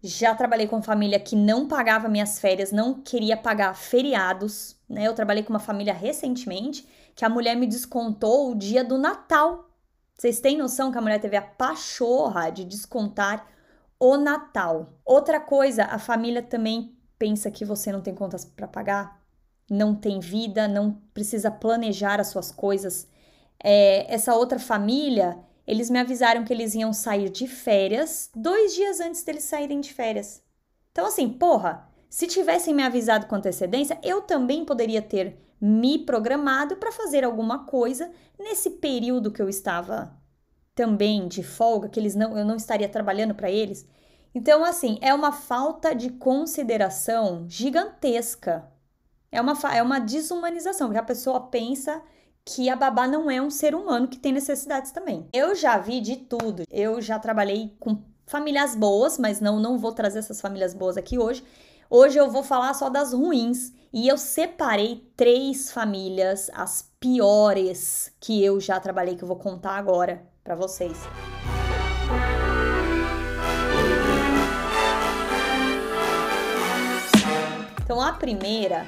já 0.03 0.34
trabalhei 0.34 0.67
com 0.67 0.81
família 0.81 1.20
que 1.20 1.36
não 1.36 1.67
pagava 1.67 2.10
minhas 2.10 2.39
férias, 2.39 2.72
não 2.72 2.96
queria 2.96 3.38
pagar 3.38 3.75
feriados, 3.75 4.75
né? 4.89 5.08
Eu 5.08 5.13
trabalhei 5.13 5.43
com 5.43 5.53
uma 5.53 5.60
família 5.60 5.93
recentemente 5.93 6.88
que 7.15 7.25
a 7.25 7.29
mulher 7.29 7.55
me 7.55 7.67
descontou 7.67 8.51
o 8.51 8.55
dia 8.55 8.83
do 8.83 8.97
Natal. 8.97 9.69
Vocês 10.17 10.39
têm 10.39 10.57
noção 10.57 10.91
que 10.91 10.97
a 10.97 11.01
mulher 11.01 11.19
teve 11.19 11.35
a 11.35 11.41
pachorra 11.41 12.49
de 12.49 12.63
descontar 12.63 13.47
o 13.99 14.17
Natal? 14.17 14.93
Outra 15.05 15.39
coisa, 15.39 15.85
a 15.85 15.97
família 15.97 16.41
também 16.41 16.95
pensa 17.17 17.51
que 17.51 17.65
você 17.65 17.91
não 17.91 18.01
tem 18.01 18.15
contas 18.15 18.45
para 18.45 18.67
pagar, 18.67 19.21
não 19.69 19.95
tem 19.95 20.19
vida, 20.19 20.67
não 20.67 20.93
precisa 21.13 21.51
planejar 21.51 22.19
as 22.19 22.27
suas 22.27 22.51
coisas. 22.51 23.07
É, 23.63 24.11
essa 24.13 24.35
outra 24.35 24.59
família, 24.59 25.37
eles 25.67 25.89
me 25.89 25.99
avisaram 25.99 26.43
que 26.43 26.51
eles 26.51 26.75
iam 26.75 26.91
sair 26.93 27.29
de 27.29 27.47
férias 27.47 28.29
dois 28.35 28.73
dias 28.73 28.99
antes 28.99 29.23
deles 29.23 29.43
saírem 29.43 29.79
de 29.79 29.93
férias. 29.93 30.43
Então, 30.91 31.05
assim, 31.05 31.29
porra, 31.29 31.87
se 32.09 32.27
tivessem 32.27 32.73
me 32.73 32.83
avisado 32.83 33.25
com 33.27 33.35
antecedência, 33.35 33.97
eu 34.03 34.21
também 34.21 34.65
poderia 34.65 35.01
ter 35.01 35.37
me 35.61 35.99
programado 35.99 36.75
para 36.77 36.91
fazer 36.91 37.23
alguma 37.23 37.65
coisa 37.65 38.11
nesse 38.39 38.71
período 38.71 39.31
que 39.31 39.41
eu 39.41 39.47
estava 39.47 40.19
também 40.73 41.27
de 41.27 41.43
folga, 41.43 41.87
que 41.87 41.99
eles 41.99 42.15
não, 42.15 42.35
eu 42.35 42.43
não 42.43 42.55
estaria 42.55 42.89
trabalhando 42.89 43.35
para 43.35 43.51
eles. 43.51 43.87
Então, 44.33 44.63
assim, 44.63 44.97
é 45.01 45.13
uma 45.13 45.31
falta 45.31 45.93
de 45.93 46.09
consideração 46.09 47.45
gigantesca. 47.47 48.65
É 49.31 49.39
uma, 49.39 49.53
é 49.73 49.83
uma 49.83 49.99
desumanização, 49.99 50.87
porque 50.87 50.99
a 50.99 51.03
pessoa 51.03 51.39
pensa 51.47 52.01
que 52.43 52.69
a 52.69 52.75
babá 52.75 53.07
não 53.07 53.29
é 53.29 53.41
um 53.41 53.49
ser 53.49 53.75
humano 53.75 54.07
que 54.07 54.17
tem 54.17 54.31
necessidades 54.33 54.91
também. 54.91 55.27
Eu 55.31 55.53
já 55.53 55.77
vi 55.77 56.01
de 56.01 56.15
tudo. 56.17 56.63
Eu 56.69 57.01
já 57.01 57.19
trabalhei 57.19 57.75
com 57.79 58.01
famílias 58.25 58.75
boas, 58.75 59.17
mas 59.17 59.39
não, 59.39 59.59
não 59.59 59.77
vou 59.77 59.91
trazer 59.91 60.19
essas 60.19 60.41
famílias 60.41 60.73
boas 60.73 60.97
aqui 60.97 61.19
hoje. 61.19 61.43
Hoje 61.93 62.17
eu 62.17 62.31
vou 62.31 62.41
falar 62.41 62.74
só 62.74 62.88
das 62.88 63.12
ruins. 63.12 63.74
E 63.91 64.07
eu 64.07 64.17
separei 64.17 65.05
três 65.17 65.69
famílias, 65.74 66.50
as 66.53 66.89
piores 66.98 68.15
que 68.17 68.41
eu 68.41 68.62
já 68.62 68.79
trabalhei, 68.79 69.17
que 69.17 69.24
eu 69.24 69.27
vou 69.27 69.36
contar 69.36 69.74
agora 69.74 70.25
para 70.41 70.55
vocês. 70.55 70.98
Então 77.83 78.01
a 78.01 78.13
primeira 78.13 78.88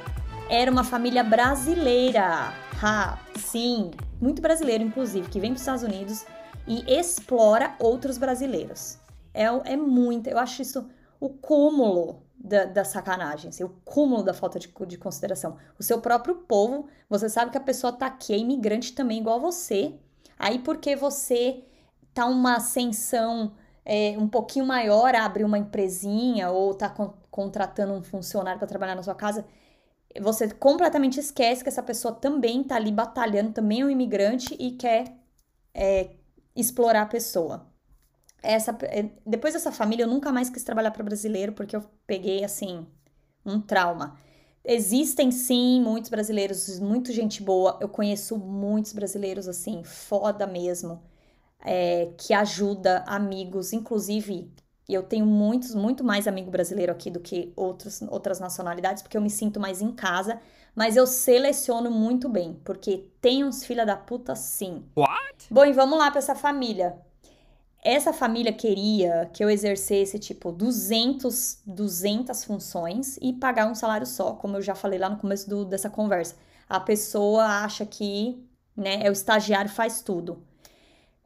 era 0.50 0.72
uma 0.72 0.86
família 0.86 1.26
brasileira. 1.26 2.54
Ha, 2.82 3.20
sim, 3.36 3.92
muito 4.22 4.42
brasileiro, 4.42 4.82
inclusive, 4.82 5.28
que 5.28 5.42
vem 5.42 5.50
para 5.50 5.56
os 5.56 5.62
Estados 5.62 5.84
Unidos 5.84 6.26
e 6.66 6.86
explora 6.88 7.76
outros 7.80 8.18
brasileiros. 8.18 8.98
É, 9.34 9.44
é 9.74 9.76
muito, 9.76 10.30
eu 10.30 10.40
acho 10.40 10.62
isso 10.62 10.88
o 11.20 11.28
cúmulo 11.28 12.23
da, 12.44 12.66
da 12.66 12.84
sacanagem, 12.84 13.50
assim, 13.50 13.64
o 13.64 13.70
cúmulo 13.86 14.22
da 14.22 14.34
falta 14.34 14.60
de, 14.60 14.68
de 14.86 14.98
consideração. 14.98 15.58
O 15.80 15.84
seu 15.84 16.02
próprio 16.02 16.36
povo, 16.36 16.88
você 17.10 17.30
sabe 17.30 17.52
que 17.52 17.58
a 17.58 17.62
pessoa 17.62 17.94
tá 17.94 18.08
aqui, 18.08 18.34
é 18.34 18.38
imigrante 18.38 18.94
também, 18.94 19.20
igual 19.20 19.40
você. 19.40 19.96
Aí, 20.38 20.60
porque 20.60 20.96
você 20.96 21.64
tá 22.14 22.26
uma 22.26 22.58
ascensão 22.58 23.54
é, 23.86 24.16
um 24.18 24.28
pouquinho 24.28 24.66
maior, 24.66 25.16
abre 25.16 25.44
uma 25.44 25.58
empresinha 25.58 26.50
ou 26.50 26.74
tá 26.74 26.90
contratando 27.32 27.94
um 27.94 28.04
funcionário 28.04 28.60
para 28.60 28.68
trabalhar 28.68 28.96
na 28.96 29.04
sua 29.04 29.16
casa, 29.16 29.46
você 30.22 30.50
completamente 30.54 31.20
esquece 31.20 31.64
que 31.64 31.70
essa 31.70 31.82
pessoa 31.82 32.14
também 32.14 32.62
está 32.62 32.76
ali 32.76 32.92
batalhando, 32.92 33.54
também 33.54 33.82
é 33.82 33.86
um 33.86 33.90
imigrante 33.90 34.56
e 34.60 34.72
quer 34.72 35.16
é, 35.74 36.12
explorar 36.56 37.04
a 37.04 37.08
pessoa. 37.08 37.73
Essa, 38.44 38.78
é, 38.84 39.10
depois 39.26 39.54
dessa 39.54 39.72
família, 39.72 40.04
eu 40.04 40.08
nunca 40.08 40.32
mais 40.32 40.50
quis 40.50 40.64
trabalhar 40.64 40.92
para 40.92 41.04
brasileiro 41.04 41.54
porque 41.54 41.76
eu 41.76 41.84
peguei 42.06 42.44
assim 42.44 42.86
um 43.46 43.60
trauma. 43.60 44.20
Existem 44.66 45.32
sim 45.32 45.82
muitos 45.82 46.10
brasileiros, 46.10 46.80
muito 46.80 47.12
gente 47.12 47.42
boa. 47.42 47.78
Eu 47.82 47.90
conheço 47.90 48.38
muitos 48.38 48.94
brasileiros 48.94 49.48
assim, 49.48 49.84
foda 49.84 50.46
mesmo, 50.46 51.02
é, 51.60 52.12
que 52.18 52.34
ajuda 52.34 53.04
amigos, 53.08 53.74
inclusive 53.74 54.52
eu 54.88 55.04
tenho 55.04 55.26
muitos, 55.26 55.74
muito 55.74 56.04
mais 56.04 56.28
amigo 56.28 56.52
brasileiro 56.52 56.92
aqui 56.92 57.10
do 57.10 57.20
que 57.20 57.54
outros, 57.56 58.02
outras 58.04 58.40
nacionalidades, 58.40 59.02
porque 59.02 59.16
eu 59.16 59.22
me 59.22 59.30
sinto 59.30 59.60
mais 59.60 59.82
em 59.82 59.92
casa, 59.92 60.40
mas 60.76 60.98
eu 60.98 61.08
seleciono 61.08 61.90
muito 61.90 62.28
bem, 62.28 62.60
porque 62.66 63.10
tem 63.22 63.44
uns 63.44 63.64
filha 63.64 63.86
da 63.86 63.96
puta 63.96 64.36
sim. 64.36 64.84
What? 64.96 65.48
Bom, 65.50 65.66
e 65.66 65.72
vamos 65.72 65.98
lá 65.98 66.12
para 66.12 66.20
essa 66.20 66.36
família. 66.36 66.98
Essa 67.84 68.14
família 68.14 68.54
queria 68.54 69.30
que 69.34 69.44
eu 69.44 69.50
exercesse 69.50 70.18
tipo 70.18 70.54
200, 70.54 71.64
200 71.66 72.46
funções 72.46 73.18
e 73.22 73.34
pagar 73.34 73.68
um 73.70 73.76
salário 73.76 74.08
só, 74.08 74.34
como 74.34 74.56
eu 74.56 74.62
já 74.62 74.74
falei 74.74 74.98
lá 74.98 75.10
no 75.10 75.18
começo 75.18 75.50
do, 75.50 75.66
dessa 75.66 75.90
conversa. 75.90 76.36
A 76.70 76.80
pessoa 76.80 77.44
acha 77.46 77.86
que, 77.86 78.42
né, 78.76 79.02
é 79.04 79.10
o 79.10 79.14
estagiário 79.14 79.70
faz 79.70 80.02
tudo. 80.02 80.42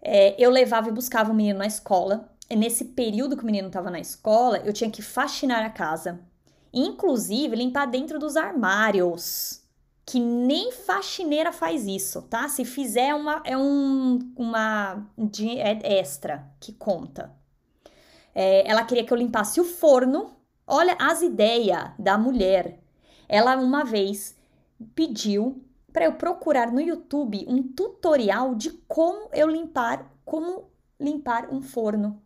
É, 0.01 0.35
eu 0.43 0.49
levava 0.49 0.89
e 0.89 0.91
buscava 0.91 1.31
o 1.31 1.35
menino 1.35 1.59
na 1.59 1.67
escola, 1.67 2.27
nesse 2.49 2.85
período 2.85 3.37
que 3.37 3.43
o 3.43 3.45
menino 3.45 3.67
estava 3.67 3.91
na 3.91 3.99
escola, 3.99 4.57
eu 4.59 4.73
tinha 4.73 4.89
que 4.89 5.03
faxinar 5.03 5.63
a 5.63 5.69
casa. 5.69 6.19
Inclusive, 6.73 7.55
limpar 7.55 7.85
dentro 7.85 8.17
dos 8.17 8.35
armários. 8.35 9.61
Que 10.07 10.21
nem 10.21 10.71
faxineira 10.71 11.51
faz 11.51 11.85
isso, 11.85 12.21
tá? 12.21 12.47
Se 12.47 12.63
fizer, 12.63 13.13
uma, 13.13 13.43
é 13.43 13.57
um, 13.57 14.19
uma 14.37 15.05
é 15.59 15.99
extra 15.99 16.49
que 16.61 16.71
conta. 16.71 17.35
É, 18.33 18.65
ela 18.65 18.85
queria 18.85 19.05
que 19.05 19.11
eu 19.11 19.17
limpasse 19.17 19.59
o 19.59 19.65
forno. 19.65 20.37
Olha 20.65 20.95
as 20.97 21.21
ideias 21.21 21.91
da 21.99 22.17
mulher. 22.17 22.79
Ela 23.27 23.57
uma 23.57 23.83
vez 23.83 24.33
pediu 24.95 25.61
para 25.91 26.05
eu 26.05 26.13
procurar 26.13 26.71
no 26.71 26.79
YouTube 26.79 27.45
um 27.45 27.61
tutorial 27.61 28.55
de 28.55 28.69
como 28.87 29.29
eu 29.33 29.49
limpar, 29.49 30.09
como 30.23 30.69
limpar 30.97 31.53
um 31.53 31.61
forno. 31.61 32.21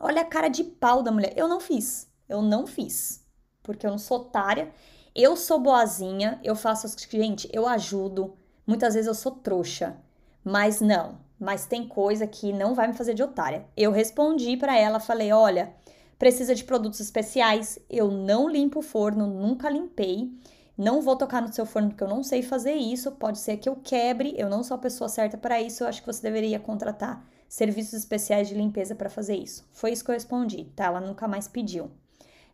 Olha 0.00 0.22
a 0.22 0.24
cara 0.24 0.48
de 0.48 0.64
pau 0.64 1.04
da 1.04 1.12
mulher. 1.12 1.34
Eu 1.36 1.46
não 1.46 1.60
fiz. 1.60 2.10
Eu 2.28 2.42
não 2.42 2.66
fiz. 2.66 3.24
Porque 3.62 3.86
eu 3.86 3.90
não 3.90 3.98
sou 3.98 4.18
otária. 4.18 4.72
Eu 5.18 5.34
sou 5.34 5.58
boazinha. 5.58 6.38
Eu 6.44 6.54
faço 6.54 6.86
as. 6.86 6.94
Gente, 6.94 7.48
eu 7.50 7.66
ajudo. 7.66 8.34
Muitas 8.66 8.92
vezes 8.92 9.08
eu 9.08 9.14
sou 9.14 9.32
trouxa. 9.32 9.96
Mas 10.44 10.82
não. 10.82 11.18
Mas 11.40 11.64
tem 11.64 11.88
coisa 11.88 12.26
que 12.26 12.52
não 12.52 12.74
vai 12.74 12.86
me 12.88 12.92
fazer 12.92 13.14
de 13.14 13.22
otária. 13.22 13.64
Eu 13.74 13.90
respondi 13.90 14.58
para 14.58 14.76
ela, 14.76 15.00
falei: 15.00 15.32
olha, 15.32 15.72
precisa 16.18 16.54
de 16.54 16.64
produtos 16.64 17.00
especiais. 17.00 17.78
Eu 17.88 18.10
não 18.10 18.46
limpo 18.46 18.80
o 18.80 18.82
forno, 18.82 19.26
nunca 19.26 19.70
limpei. 19.70 20.30
Não 20.76 21.00
vou 21.00 21.16
tocar 21.16 21.40
no 21.40 21.50
seu 21.50 21.64
forno 21.64 21.88
porque 21.88 22.04
eu 22.04 22.08
não 22.08 22.22
sei 22.22 22.42
fazer 22.42 22.74
isso. 22.74 23.12
Pode 23.12 23.38
ser 23.38 23.56
que 23.56 23.70
eu 23.70 23.76
quebre. 23.76 24.34
Eu 24.36 24.50
não 24.50 24.62
sou 24.62 24.74
a 24.74 24.78
pessoa 24.78 25.08
certa 25.08 25.38
para 25.38 25.62
isso. 25.62 25.82
Eu 25.82 25.88
acho 25.88 26.02
que 26.02 26.12
você 26.12 26.20
deveria 26.20 26.60
contratar 26.60 27.26
serviços 27.48 27.94
especiais 27.94 28.48
de 28.48 28.54
limpeza 28.54 28.94
para 28.94 29.08
fazer 29.08 29.36
isso. 29.36 29.66
Foi 29.72 29.92
isso 29.92 30.04
que 30.04 30.10
eu 30.10 30.14
respondi, 30.14 30.64
tá? 30.76 30.84
Ela 30.84 31.00
nunca 31.00 31.26
mais 31.26 31.48
pediu. 31.48 31.90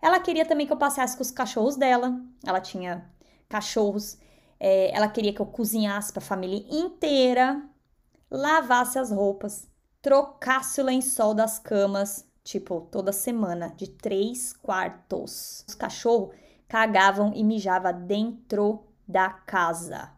Ela 0.02 0.18
queria 0.18 0.44
também 0.44 0.66
que 0.66 0.72
eu 0.72 0.76
passasse 0.76 1.16
com 1.16 1.22
os 1.22 1.30
cachorros 1.30 1.76
dela. 1.76 2.20
Ela 2.44 2.60
tinha 2.60 3.08
cachorros. 3.48 4.18
É, 4.58 4.94
ela 4.94 5.08
queria 5.08 5.32
que 5.32 5.40
eu 5.40 5.46
cozinhasse 5.46 6.12
para 6.12 6.22
a 6.22 6.26
família 6.26 6.66
inteira, 6.68 7.62
lavasse 8.30 8.98
as 8.98 9.12
roupas, 9.12 9.68
trocasse 10.00 10.80
o 10.80 10.84
lençol 10.84 11.34
das 11.34 11.58
camas, 11.58 12.28
tipo, 12.42 12.88
toda 12.90 13.12
semana, 13.12 13.72
de 13.76 13.88
três 13.88 14.52
quartos. 14.52 15.64
Os 15.68 15.74
cachorros 15.74 16.34
cagavam 16.68 17.32
e 17.34 17.44
mijavam 17.44 18.06
dentro 18.06 18.84
da 19.06 19.30
casa. 19.30 20.10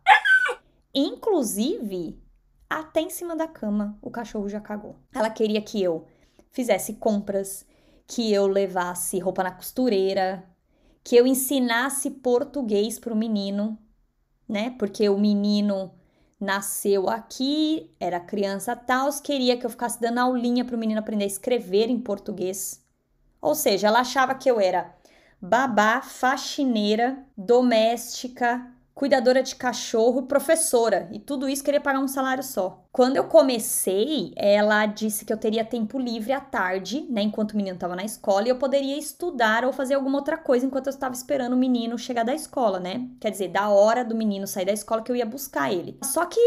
Inclusive, 0.94 2.22
até 2.70 3.00
em 3.00 3.10
cima 3.10 3.34
da 3.34 3.48
cama, 3.48 3.98
o 4.00 4.10
cachorro 4.10 4.48
já 4.48 4.60
cagou. 4.60 4.96
Ela 5.14 5.28
queria 5.28 5.60
que 5.60 5.82
eu 5.82 6.06
fizesse 6.52 6.94
compras, 6.94 7.66
que 8.06 8.32
eu 8.32 8.46
levasse 8.46 9.18
roupa 9.18 9.42
na 9.42 9.50
costureira, 9.50 10.44
que 11.02 11.16
eu 11.16 11.26
ensinasse 11.26 12.10
português 12.10 12.98
pro 12.98 13.16
menino, 13.16 13.78
né? 14.48 14.74
Porque 14.78 15.08
o 15.08 15.18
menino 15.18 15.92
nasceu 16.40 17.08
aqui, 17.08 17.90
era 17.98 18.20
criança 18.20 18.76
tal, 18.76 19.10
queria 19.22 19.56
que 19.56 19.64
eu 19.64 19.70
ficasse 19.70 20.00
dando 20.00 20.18
aulinha 20.18 20.64
pro 20.64 20.78
menino 20.78 21.00
aprender 21.00 21.24
a 21.24 21.28
escrever 21.28 21.88
em 21.88 21.98
português. 21.98 22.82
Ou 23.40 23.54
seja, 23.54 23.88
ela 23.88 24.00
achava 24.00 24.34
que 24.34 24.50
eu 24.50 24.60
era 24.60 24.94
babá, 25.40 26.00
faxineira, 26.00 27.22
doméstica, 27.36 28.72
cuidadora 28.94 29.42
de 29.42 29.56
cachorro, 29.56 30.22
professora, 30.22 31.08
e 31.10 31.18
tudo 31.18 31.48
isso 31.48 31.64
queria 31.64 31.80
pagar 31.80 31.98
um 31.98 32.06
salário 32.06 32.44
só. 32.44 32.84
Quando 32.92 33.16
eu 33.16 33.24
comecei, 33.24 34.32
ela 34.36 34.86
disse 34.86 35.24
que 35.24 35.32
eu 35.32 35.36
teria 35.36 35.64
tempo 35.64 35.98
livre 35.98 36.32
à 36.32 36.40
tarde, 36.40 37.04
né, 37.10 37.22
enquanto 37.22 37.52
o 37.52 37.56
menino 37.56 37.74
estava 37.74 37.96
na 37.96 38.04
escola, 38.04 38.46
e 38.46 38.50
eu 38.50 38.56
poderia 38.56 38.96
estudar 38.96 39.64
ou 39.64 39.72
fazer 39.72 39.94
alguma 39.94 40.18
outra 40.18 40.38
coisa 40.38 40.64
enquanto 40.64 40.86
eu 40.86 40.92
estava 40.92 41.12
esperando 41.12 41.54
o 41.54 41.58
menino 41.58 41.98
chegar 41.98 42.24
da 42.24 42.34
escola, 42.34 42.78
né? 42.78 43.08
Quer 43.20 43.30
dizer, 43.30 43.48
da 43.48 43.68
hora 43.68 44.04
do 44.04 44.14
menino 44.14 44.46
sair 44.46 44.64
da 44.64 44.72
escola 44.72 45.02
que 45.02 45.10
eu 45.10 45.16
ia 45.16 45.26
buscar 45.26 45.72
ele. 45.72 45.98
Só 46.04 46.24
que 46.26 46.40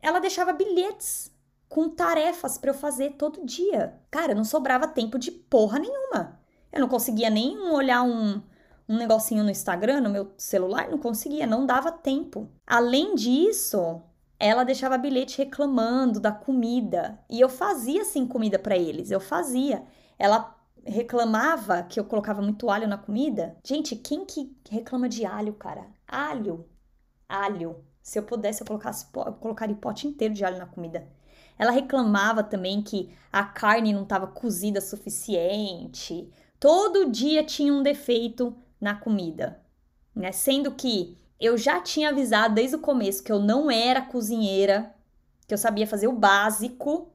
ela 0.00 0.20
deixava 0.20 0.52
bilhetes 0.52 1.32
com 1.68 1.88
tarefas 1.88 2.56
para 2.58 2.70
eu 2.70 2.74
fazer 2.74 3.14
todo 3.18 3.44
dia. 3.44 3.94
Cara, 4.08 4.36
não 4.36 4.44
sobrava 4.44 4.86
tempo 4.86 5.18
de 5.18 5.32
porra 5.32 5.80
nenhuma. 5.80 6.38
Eu 6.72 6.80
não 6.80 6.88
conseguia 6.88 7.28
nem 7.28 7.58
olhar 7.70 8.02
um 8.02 8.40
um 8.88 8.96
negocinho 8.96 9.42
no 9.42 9.50
Instagram, 9.50 10.00
no 10.00 10.10
meu 10.10 10.32
celular, 10.36 10.88
não 10.88 10.98
conseguia, 10.98 11.46
não 11.46 11.66
dava 11.66 11.90
tempo. 11.90 12.48
Além 12.66 13.14
disso, 13.14 14.02
ela 14.38 14.64
deixava 14.64 14.98
bilhete 14.98 15.38
reclamando 15.38 16.20
da 16.20 16.32
comida 16.32 17.18
e 17.28 17.40
eu 17.40 17.48
fazia 17.48 18.02
assim 18.02 18.26
comida 18.26 18.58
para 18.58 18.76
eles, 18.76 19.10
eu 19.10 19.20
fazia. 19.20 19.82
Ela 20.18 20.54
reclamava 20.84 21.82
que 21.82 21.98
eu 21.98 22.04
colocava 22.04 22.40
muito 22.40 22.70
alho 22.70 22.86
na 22.86 22.96
comida. 22.96 23.56
Gente, 23.64 23.96
quem 23.96 24.24
que 24.24 24.56
reclama 24.70 25.08
de 25.08 25.26
alho, 25.26 25.54
cara? 25.54 25.86
Alho. 26.06 26.68
Alho. 27.28 27.84
Se 28.00 28.18
eu 28.18 28.22
pudesse, 28.22 28.62
eu 28.62 28.66
colocasse, 28.66 29.06
eu 29.14 29.32
colocaria 29.32 29.74
pote 29.74 30.06
inteiro 30.06 30.32
de 30.32 30.44
alho 30.44 30.58
na 30.58 30.66
comida. 30.66 31.08
Ela 31.58 31.72
reclamava 31.72 32.42
também 32.42 32.82
que 32.82 33.10
a 33.32 33.42
carne 33.42 33.92
não 33.92 34.04
estava 34.04 34.26
cozida 34.28 34.80
suficiente. 34.80 36.30
Todo 36.60 37.10
dia 37.10 37.42
tinha 37.42 37.72
um 37.72 37.82
defeito 37.82 38.56
na 38.80 38.94
comida, 38.94 39.60
né? 40.14 40.32
Sendo 40.32 40.72
que 40.72 41.16
eu 41.38 41.56
já 41.56 41.80
tinha 41.80 42.10
avisado 42.10 42.54
desde 42.54 42.76
o 42.76 42.80
começo 42.80 43.22
que 43.22 43.30
eu 43.30 43.38
não 43.38 43.70
era 43.70 44.00
cozinheira, 44.00 44.94
que 45.46 45.54
eu 45.54 45.58
sabia 45.58 45.86
fazer 45.86 46.08
o 46.08 46.12
básico. 46.12 47.08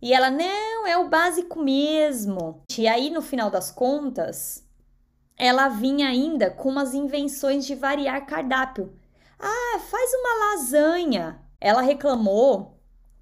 E 0.00 0.12
ela, 0.12 0.30
não, 0.30 0.86
é 0.86 0.96
o 0.96 1.08
básico 1.08 1.60
mesmo. 1.60 2.62
E 2.76 2.86
aí, 2.86 3.10
no 3.10 3.20
final 3.20 3.50
das 3.50 3.70
contas, 3.70 4.64
ela 5.36 5.68
vinha 5.68 6.08
ainda 6.08 6.50
com 6.50 6.68
umas 6.68 6.94
invenções 6.94 7.66
de 7.66 7.74
variar 7.74 8.24
cardápio. 8.26 8.92
Ah, 9.38 9.78
faz 9.80 10.10
uma 10.14 10.50
lasanha. 10.50 11.40
Ela 11.60 11.82
reclamou 11.82 12.78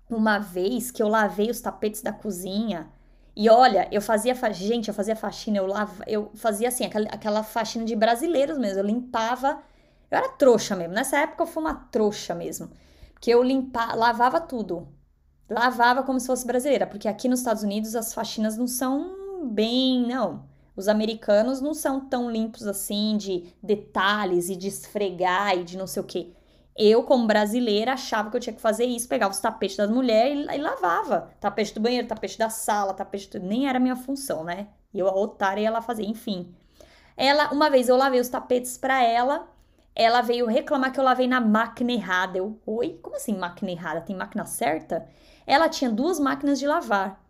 uma 0.08 0.38
vez 0.38 0.90
que 0.90 1.02
eu 1.02 1.08
lavei 1.08 1.50
os 1.50 1.60
tapetes 1.60 2.02
da 2.02 2.12
cozinha 2.12 2.90
e 3.36 3.50
olha, 3.50 3.88
eu 3.92 4.00
fazia, 4.00 4.34
gente, 4.52 4.88
eu 4.88 4.94
fazia 4.94 5.14
faxina, 5.14 5.58
eu, 5.58 5.66
lava, 5.66 6.02
eu 6.06 6.30
fazia 6.34 6.68
assim, 6.68 6.84
aquela, 6.86 7.06
aquela 7.08 7.42
faxina 7.42 7.84
de 7.84 7.94
brasileiros 7.94 8.58
mesmo, 8.58 8.80
eu 8.80 8.86
limpava, 8.86 9.62
eu 10.10 10.18
era 10.18 10.28
trouxa 10.30 10.74
mesmo, 10.74 10.94
nessa 10.94 11.18
época 11.18 11.42
eu 11.42 11.46
fui 11.46 11.62
uma 11.62 11.74
trouxa 11.74 12.34
mesmo, 12.34 12.70
porque 13.12 13.30
eu 13.30 13.42
limpava, 13.42 13.94
lavava 13.94 14.40
tudo, 14.40 14.88
lavava 15.50 16.02
como 16.02 16.18
se 16.18 16.26
fosse 16.26 16.46
brasileira, 16.46 16.86
porque 16.86 17.08
aqui 17.08 17.28
nos 17.28 17.40
Estados 17.40 17.62
Unidos 17.62 17.94
as 17.94 18.14
faxinas 18.14 18.56
não 18.56 18.66
são 18.66 19.46
bem, 19.48 20.06
não, 20.06 20.44
os 20.76 20.88
americanos 20.88 21.60
não 21.60 21.74
são 21.74 22.00
tão 22.08 22.30
limpos 22.30 22.66
assim 22.66 23.16
de 23.16 23.52
detalhes 23.62 24.48
e 24.48 24.56
de 24.56 24.68
esfregar 24.68 25.56
e 25.58 25.64
de 25.64 25.76
não 25.76 25.86
sei 25.86 26.02
o 26.02 26.06
que. 26.06 26.35
Eu, 26.78 27.02
como 27.04 27.26
brasileira, 27.26 27.94
achava 27.94 28.30
que 28.30 28.36
eu 28.36 28.40
tinha 28.40 28.54
que 28.54 28.60
fazer 28.60 28.84
isso, 28.84 29.08
pegava 29.08 29.32
os 29.32 29.40
tapetes 29.40 29.76
das 29.76 29.90
mulheres 29.90 30.46
e, 30.46 30.56
e 30.56 30.58
lavava. 30.58 31.30
Tapete 31.40 31.74
do 31.74 31.80
banheiro, 31.80 32.06
tapete 32.06 32.38
da 32.38 32.50
sala, 32.50 32.92
tapete 32.92 33.30
do... 33.30 33.40
Nem 33.40 33.68
era 33.68 33.80
minha 33.80 33.96
função, 33.96 34.44
né? 34.44 34.68
Eu, 34.92 35.08
a 35.08 35.14
otária, 35.14 35.62
ia 35.62 35.70
lá 35.70 35.80
fazer, 35.80 36.04
enfim. 36.04 36.54
Ela, 37.16 37.50
uma 37.50 37.70
vez 37.70 37.88
eu 37.88 37.96
lavei 37.96 38.20
os 38.20 38.28
tapetes 38.28 38.76
para 38.76 39.02
ela, 39.02 39.48
ela 39.94 40.20
veio 40.20 40.46
reclamar 40.46 40.92
que 40.92 41.00
eu 41.00 41.04
lavei 41.04 41.26
na 41.26 41.40
máquina 41.40 41.92
errada. 41.92 42.36
Eu, 42.36 42.60
oi? 42.66 42.98
Como 43.02 43.16
assim 43.16 43.34
máquina 43.36 43.70
errada? 43.70 44.02
Tem 44.02 44.14
máquina 44.14 44.44
certa? 44.44 45.08
Ela 45.46 45.70
tinha 45.70 45.90
duas 45.90 46.20
máquinas 46.20 46.58
de 46.58 46.66
lavar. 46.66 47.24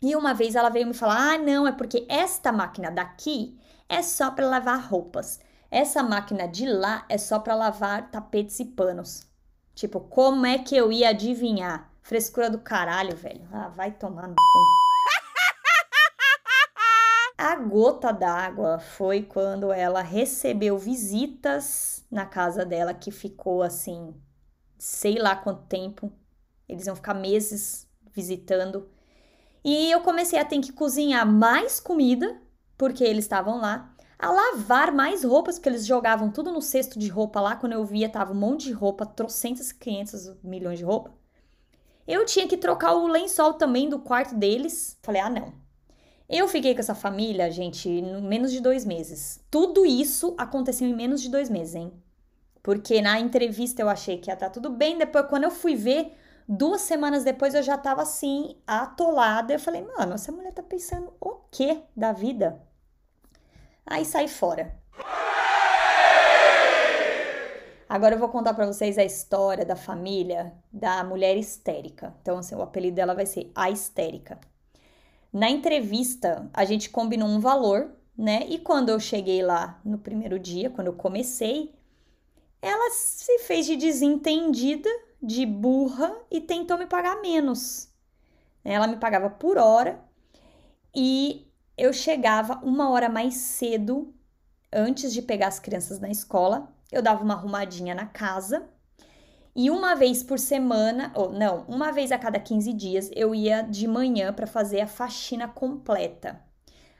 E 0.00 0.16
uma 0.16 0.32
vez 0.32 0.54
ela 0.54 0.70
veio 0.70 0.86
me 0.86 0.94
falar: 0.94 1.34
ah, 1.34 1.38
não, 1.38 1.68
é 1.68 1.72
porque 1.72 2.06
esta 2.08 2.50
máquina 2.50 2.90
daqui 2.90 3.58
é 3.88 4.00
só 4.02 4.30
para 4.30 4.48
lavar 4.48 4.80
roupas. 4.88 5.40
Essa 5.70 6.02
máquina 6.02 6.48
de 6.48 6.66
lá 6.66 7.04
é 7.08 7.16
só 7.16 7.38
para 7.38 7.54
lavar 7.54 8.10
tapetes 8.10 8.58
e 8.58 8.64
panos. 8.64 9.24
Tipo, 9.72 10.00
como 10.00 10.44
é 10.44 10.58
que 10.58 10.76
eu 10.76 10.90
ia 10.90 11.10
adivinhar? 11.10 11.92
Frescura 12.02 12.50
do 12.50 12.58
caralho, 12.58 13.16
velho. 13.16 13.46
Ah, 13.52 13.68
vai 13.68 13.92
tomar 13.92 14.26
no 14.26 14.34
cu. 14.34 14.40
A 17.38 17.54
gota 17.54 18.12
d'água 18.12 18.80
foi 18.80 19.22
quando 19.22 19.72
ela 19.72 20.02
recebeu 20.02 20.76
visitas 20.76 22.04
na 22.10 22.26
casa 22.26 22.64
dela, 22.64 22.92
que 22.92 23.12
ficou 23.12 23.62
assim, 23.62 24.12
sei 24.76 25.20
lá 25.20 25.36
quanto 25.36 25.62
tempo. 25.66 26.12
Eles 26.68 26.88
iam 26.88 26.96
ficar 26.96 27.14
meses 27.14 27.88
visitando. 28.12 28.90
E 29.62 29.88
eu 29.88 30.00
comecei 30.00 30.40
a 30.40 30.44
ter 30.44 30.58
que 30.58 30.72
cozinhar 30.72 31.24
mais 31.24 31.78
comida, 31.78 32.42
porque 32.76 33.04
eles 33.04 33.24
estavam 33.24 33.60
lá 33.60 33.94
a 34.20 34.30
lavar 34.30 34.92
mais 34.92 35.24
roupas, 35.24 35.56
porque 35.58 35.68
eles 35.68 35.86
jogavam 35.86 36.30
tudo 36.30 36.52
no 36.52 36.60
cesto 36.60 36.98
de 36.98 37.08
roupa 37.08 37.40
lá. 37.40 37.56
Quando 37.56 37.72
eu 37.72 37.84
via, 37.84 38.08
tava 38.08 38.32
um 38.32 38.36
monte 38.36 38.66
de 38.66 38.72
roupa, 38.72 39.06
trocentas, 39.06 39.72
500 39.72 40.36
milhões 40.44 40.78
de 40.78 40.84
roupa. 40.84 41.12
Eu 42.06 42.26
tinha 42.26 42.46
que 42.46 42.56
trocar 42.56 42.92
o 42.94 43.06
lençol 43.06 43.54
também 43.54 43.88
do 43.88 43.98
quarto 43.98 44.34
deles. 44.34 44.98
Falei, 45.02 45.22
ah, 45.22 45.30
não. 45.30 45.52
Eu 46.28 46.46
fiquei 46.46 46.74
com 46.74 46.80
essa 46.80 46.94
família, 46.94 47.50
gente, 47.50 47.88
em 47.88 48.22
menos 48.22 48.52
de 48.52 48.60
dois 48.60 48.84
meses. 48.84 49.40
Tudo 49.50 49.86
isso 49.86 50.34
aconteceu 50.36 50.86
em 50.86 50.94
menos 50.94 51.22
de 51.22 51.30
dois 51.30 51.48
meses, 51.48 51.74
hein? 51.74 51.92
Porque 52.62 53.00
na 53.00 53.18
entrevista 53.18 53.80
eu 53.80 53.88
achei 53.88 54.18
que 54.18 54.30
ia 54.30 54.34
estar 54.34 54.46
tá 54.46 54.52
tudo 54.52 54.70
bem. 54.70 54.98
Depois, 54.98 55.26
quando 55.28 55.44
eu 55.44 55.50
fui 55.50 55.74
ver, 55.74 56.12
duas 56.46 56.82
semanas 56.82 57.24
depois 57.24 57.54
eu 57.54 57.62
já 57.62 57.78
tava 57.78 58.02
assim, 58.02 58.56
atolada. 58.66 59.52
Eu 59.52 59.58
falei, 59.58 59.82
mano, 59.82 60.14
essa 60.14 60.30
mulher 60.30 60.52
tá 60.52 60.62
pensando 60.62 61.12
o 61.20 61.36
quê 61.50 61.82
da 61.96 62.12
vida? 62.12 62.60
Aí 63.90 64.04
sai 64.04 64.28
fora. 64.28 64.78
Agora 67.88 68.14
eu 68.14 68.20
vou 68.20 68.28
contar 68.28 68.54
para 68.54 68.66
vocês 68.66 68.96
a 68.96 69.04
história 69.04 69.66
da 69.66 69.74
família 69.74 70.54
da 70.72 71.02
mulher 71.02 71.36
histérica. 71.36 72.14
Então, 72.22 72.38
assim, 72.38 72.54
o 72.54 72.62
apelido 72.62 72.94
dela 72.94 73.16
vai 73.16 73.26
ser 73.26 73.50
a 73.52 73.68
histérica. 73.68 74.38
Na 75.32 75.50
entrevista, 75.50 76.48
a 76.52 76.64
gente 76.64 76.88
combinou 76.88 77.28
um 77.28 77.40
valor, 77.40 77.90
né? 78.16 78.46
E 78.48 78.60
quando 78.60 78.90
eu 78.90 79.00
cheguei 79.00 79.42
lá 79.42 79.80
no 79.84 79.98
primeiro 79.98 80.38
dia, 80.38 80.70
quando 80.70 80.86
eu 80.86 80.92
comecei, 80.92 81.74
ela 82.62 82.90
se 82.92 83.40
fez 83.40 83.66
de 83.66 83.74
desentendida, 83.74 84.88
de 85.20 85.44
burra 85.44 86.16
e 86.30 86.40
tentou 86.40 86.78
me 86.78 86.86
pagar 86.86 87.20
menos. 87.20 87.88
Ela 88.64 88.86
me 88.86 88.98
pagava 88.98 89.28
por 89.28 89.58
hora 89.58 90.00
e 90.94 91.49
eu 91.80 91.94
chegava 91.94 92.60
uma 92.62 92.90
hora 92.90 93.08
mais 93.08 93.36
cedo, 93.36 94.14
antes 94.70 95.14
de 95.14 95.22
pegar 95.22 95.48
as 95.48 95.58
crianças 95.58 95.98
na 95.98 96.10
escola, 96.10 96.70
eu 96.92 97.00
dava 97.00 97.24
uma 97.24 97.32
arrumadinha 97.32 97.94
na 97.94 98.04
casa. 98.04 98.68
E 99.56 99.70
uma 99.70 99.94
vez 99.94 100.22
por 100.22 100.38
semana, 100.38 101.10
ou 101.14 101.32
não, 101.32 101.64
uma 101.66 101.90
vez 101.90 102.12
a 102.12 102.18
cada 102.18 102.38
15 102.38 102.74
dias, 102.74 103.10
eu 103.16 103.34
ia 103.34 103.62
de 103.62 103.88
manhã 103.88 104.30
para 104.30 104.46
fazer 104.46 104.82
a 104.82 104.86
faxina 104.86 105.48
completa. 105.48 106.38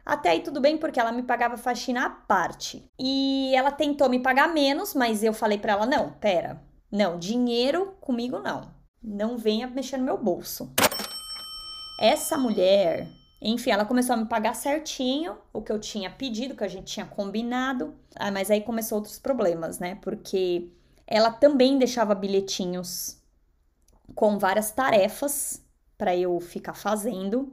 Até 0.03 0.31
aí 0.31 0.41
tudo 0.41 0.63
bem, 0.63 0.79
porque 0.79 0.99
ela 0.99 1.13
me 1.13 1.25
pagava 1.25 1.59
faxina 1.59 2.07
à 2.07 2.11
parte. 2.11 2.83
E 2.99 3.53
ela 3.55 3.71
tentou 3.71 4.09
me 4.09 4.19
pagar 4.19 4.49
menos, 4.49 4.95
mas 4.95 5.23
eu 5.23 5.35
falei 5.35 5.59
para 5.59 5.75
ela: 5.75 5.85
não, 5.85 6.13
pera, 6.15 6.59
não, 6.91 7.19
dinheiro 7.19 7.95
comigo 8.01 8.39
não. 8.39 8.75
Não 9.03 9.37
venha 9.37 9.67
mexer 9.67 9.99
no 9.99 10.05
meu 10.05 10.17
bolso. 10.17 10.73
Essa 12.01 12.39
mulher 12.39 13.20
Enfim, 13.41 13.71
ela 13.71 13.85
começou 13.87 14.15
a 14.15 14.17
me 14.19 14.27
pagar 14.27 14.55
certinho 14.55 15.37
o 15.53 15.63
que 15.63 15.73
eu 15.73 15.81
tinha 15.81 16.11
pedido, 16.11 16.55
que 16.57 16.65
a 16.65 16.69
gente 16.69 16.85
tinha 16.93 17.07
combinado. 17.07 17.95
Ah, 18.17 18.31
mas 18.31 18.51
aí 18.51 18.61
começou 18.63 18.99
outros 18.99 19.19
problemas, 19.19 19.79
né? 19.79 19.97
Porque 20.03 20.69
ela 21.07 21.31
também 21.33 21.79
deixava 21.79 22.15
bilhetinhos 22.15 23.19
com 24.15 24.39
várias 24.39 24.71
tarefas 24.73 25.65
para 25.99 26.17
eu 26.17 26.39
ficar 26.41 26.75
fazendo, 26.75 27.53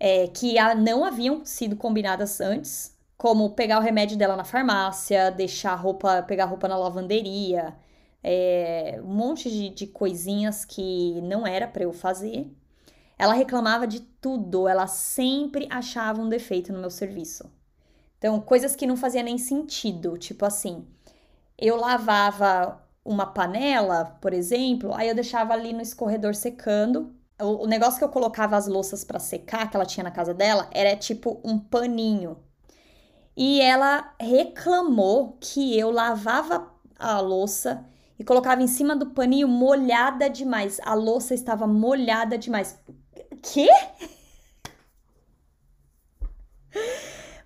é, 0.00 0.28
que 0.28 0.54
não 0.76 1.04
haviam 1.04 1.44
sido 1.44 1.76
combinadas 1.76 2.40
antes, 2.40 2.96
como 3.16 3.50
pegar 3.50 3.78
o 3.78 3.82
remédio 3.82 4.16
dela 4.16 4.36
na 4.36 4.44
farmácia, 4.44 5.30
deixar 5.30 5.74
roupa, 5.74 6.22
pegar 6.22 6.44
roupa 6.46 6.68
na 6.68 6.76
lavanderia, 6.78 7.76
é, 8.22 9.00
um 9.02 9.14
monte 9.14 9.50
de, 9.50 9.70
de 9.70 9.86
coisinhas 9.86 10.64
que 10.64 11.20
não 11.22 11.46
era 11.46 11.66
para 11.66 11.82
eu 11.84 11.92
fazer. 11.92 12.48
Ela 13.18 13.34
reclamava 13.34 13.86
de 13.86 14.00
tudo, 14.00 14.68
ela 14.68 14.86
sempre 14.86 15.66
achava 15.70 16.20
um 16.22 16.28
defeito 16.28 16.72
no 16.72 16.78
meu 16.78 16.90
serviço. 16.90 17.50
Então, 18.18 18.40
coisas 18.40 18.76
que 18.76 18.86
não 18.86 18.96
fazia 18.96 19.22
nem 19.22 19.38
sentido, 19.38 20.16
tipo 20.18 20.44
assim, 20.44 20.86
eu 21.56 21.76
lavava 21.76 22.80
uma 23.04 23.26
panela, 23.26 24.16
por 24.20 24.32
exemplo, 24.32 24.94
aí 24.94 25.08
eu 25.08 25.14
deixava 25.14 25.52
ali 25.54 25.72
no 25.72 25.80
escorredor 25.80 26.34
secando. 26.34 27.14
O, 27.40 27.64
o 27.64 27.66
negócio 27.66 27.98
que 27.98 28.04
eu 28.04 28.08
colocava 28.08 28.56
as 28.56 28.66
louças 28.66 29.04
para 29.04 29.18
secar, 29.18 29.70
que 29.70 29.76
ela 29.76 29.86
tinha 29.86 30.04
na 30.04 30.10
casa 30.10 30.34
dela, 30.34 30.68
era 30.72 30.96
tipo 30.96 31.40
um 31.44 31.58
paninho. 31.58 32.38
E 33.36 33.60
ela 33.60 34.14
reclamou 34.20 35.38
que 35.40 35.78
eu 35.78 35.90
lavava 35.90 36.68
a 36.98 37.20
louça 37.20 37.84
e 38.18 38.24
colocava 38.24 38.62
em 38.62 38.66
cima 38.66 38.96
do 38.96 39.06
paninho 39.10 39.46
molhada 39.46 40.28
demais. 40.28 40.80
A 40.84 40.94
louça 40.94 41.34
estava 41.34 41.66
molhada 41.66 42.36
demais. 42.36 42.78
Quê? 43.42 43.68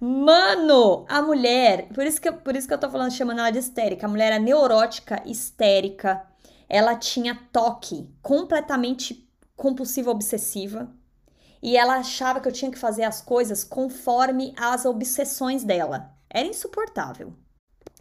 Mano, 0.01 1.05
a 1.09 1.23
mulher, 1.23 1.89
por 1.95 2.05
isso, 2.05 2.21
que, 2.21 2.31
por 2.33 2.57
isso 2.57 2.67
que 2.67 2.75
eu 2.75 2.79
tô 2.79 2.91
falando, 2.91 3.13
chamando 3.13 3.39
ela 3.39 3.51
de 3.51 3.59
histérica. 3.59 4.07
A 4.07 4.11
mulher 4.11 4.33
era 4.33 4.39
neurótica, 4.39 5.23
histérica. 5.25 6.27
Ela 6.69 6.97
tinha 6.97 7.39
toque, 7.53 8.11
completamente 8.21 9.29
compulsiva, 9.57 10.11
obsessiva. 10.11 10.91
E 11.63 11.77
ela 11.77 11.99
achava 11.99 12.41
que 12.41 12.49
eu 12.49 12.53
tinha 12.53 12.71
que 12.71 12.79
fazer 12.79 13.05
as 13.05 13.21
coisas 13.21 13.63
conforme 13.63 14.53
as 14.57 14.85
obsessões 14.85 15.63
dela. 15.63 16.13
Era 16.29 16.49
insuportável. 16.49 17.35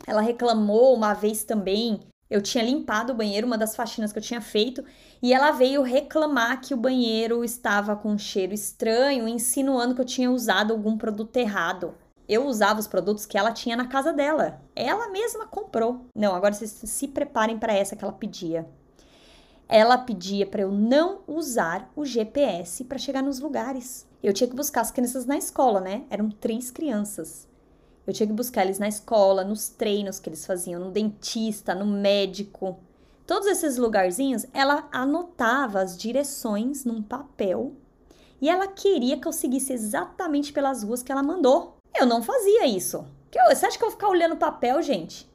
Ela 0.07 0.21
reclamou 0.21 0.95
uma 0.95 1.13
vez 1.13 1.43
também 1.43 1.99
eu 2.31 2.41
tinha 2.41 2.63
limpado 2.63 3.11
o 3.11 3.15
banheiro, 3.15 3.45
uma 3.45 3.57
das 3.57 3.75
faxinas 3.75 4.13
que 4.13 4.17
eu 4.17 4.23
tinha 4.23 4.39
feito, 4.39 4.85
e 5.21 5.33
ela 5.33 5.51
veio 5.51 5.81
reclamar 5.81 6.61
que 6.61 6.73
o 6.73 6.77
banheiro 6.77 7.43
estava 7.43 7.93
com 7.93 8.13
um 8.13 8.17
cheiro 8.17 8.53
estranho, 8.53 9.27
insinuando 9.27 9.93
que 9.93 9.99
eu 9.99 10.05
tinha 10.05 10.31
usado 10.31 10.71
algum 10.71 10.97
produto 10.97 11.35
errado. 11.35 11.93
Eu 12.29 12.45
usava 12.45 12.79
os 12.79 12.87
produtos 12.87 13.25
que 13.25 13.37
ela 13.37 13.51
tinha 13.51 13.75
na 13.75 13.87
casa 13.87 14.13
dela. 14.13 14.61
Ela 14.73 15.09
mesma 15.09 15.45
comprou. 15.45 16.05
Não, 16.15 16.33
agora 16.33 16.53
vocês 16.53 16.71
se 16.71 17.07
preparem 17.09 17.59
para 17.59 17.73
essa 17.73 17.97
que 17.97 18.03
ela 18.05 18.13
pedia. 18.13 18.65
Ela 19.67 19.97
pedia 19.97 20.45
para 20.45 20.61
eu 20.61 20.71
não 20.71 21.19
usar 21.27 21.91
o 21.97 22.05
GPS 22.05 22.85
para 22.85 22.97
chegar 22.97 23.21
nos 23.21 23.41
lugares. 23.41 24.07
Eu 24.23 24.31
tinha 24.31 24.49
que 24.49 24.55
buscar 24.55 24.79
as 24.79 24.91
crianças 24.91 25.25
na 25.25 25.37
escola, 25.37 25.81
né? 25.81 26.05
Eram 26.09 26.29
três 26.29 26.71
crianças. 26.71 27.50
Eu 28.05 28.13
tinha 28.13 28.27
que 28.27 28.33
buscar 28.33 28.63
eles 28.63 28.79
na 28.79 28.87
escola, 28.87 29.43
nos 29.43 29.69
treinos 29.69 30.19
que 30.19 30.29
eles 30.29 30.45
faziam, 30.45 30.79
no 30.79 30.91
dentista, 30.91 31.75
no 31.75 31.85
médico. 31.85 32.79
Todos 33.27 33.47
esses 33.47 33.77
lugarzinhos, 33.77 34.45
ela 34.53 34.87
anotava 34.91 35.81
as 35.81 35.97
direções 35.97 36.83
num 36.83 37.01
papel 37.01 37.73
e 38.41 38.49
ela 38.49 38.67
queria 38.67 39.19
que 39.19 39.27
eu 39.27 39.31
seguisse 39.31 39.71
exatamente 39.71 40.51
pelas 40.51 40.81
ruas 40.83 41.03
que 41.03 41.11
ela 41.11 41.21
mandou. 41.21 41.77
Eu 41.95 42.07
não 42.07 42.23
fazia 42.23 42.65
isso. 42.65 43.05
Você 43.49 43.65
acha 43.65 43.77
que 43.77 43.83
eu 43.83 43.89
vou 43.89 43.97
ficar 43.97 44.09
olhando 44.09 44.35
papel, 44.35 44.81
gente? 44.81 45.29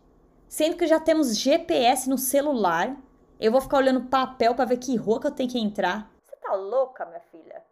Sendo 0.49 0.77
que 0.77 0.87
já 0.87 0.99
temos 0.99 1.37
GPS 1.37 2.11
no 2.11 2.19
celular, 2.19 2.97
eu 3.39 3.53
vou 3.53 3.61
ficar 3.61 3.79
olhando 3.79 4.03
papel 4.03 4.55
para 4.55 4.65
ver 4.65 4.79
que 4.79 4.97
rua 4.97 5.21
que 5.21 5.27
eu 5.29 5.31
tenho 5.31 5.49
que 5.49 5.59
entrar. 5.59 6.11
Você 6.25 6.37
tá 6.37 6.55
louca, 6.55 7.07
minha 7.07 7.21
filha? 7.31 7.63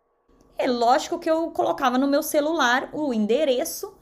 É 0.56 0.68
lógico 0.68 1.18
que 1.18 1.28
eu 1.28 1.50
colocava 1.50 1.98
no 1.98 2.06
meu 2.06 2.22
celular 2.22 2.88
o 2.92 3.12
endereço 3.12 3.92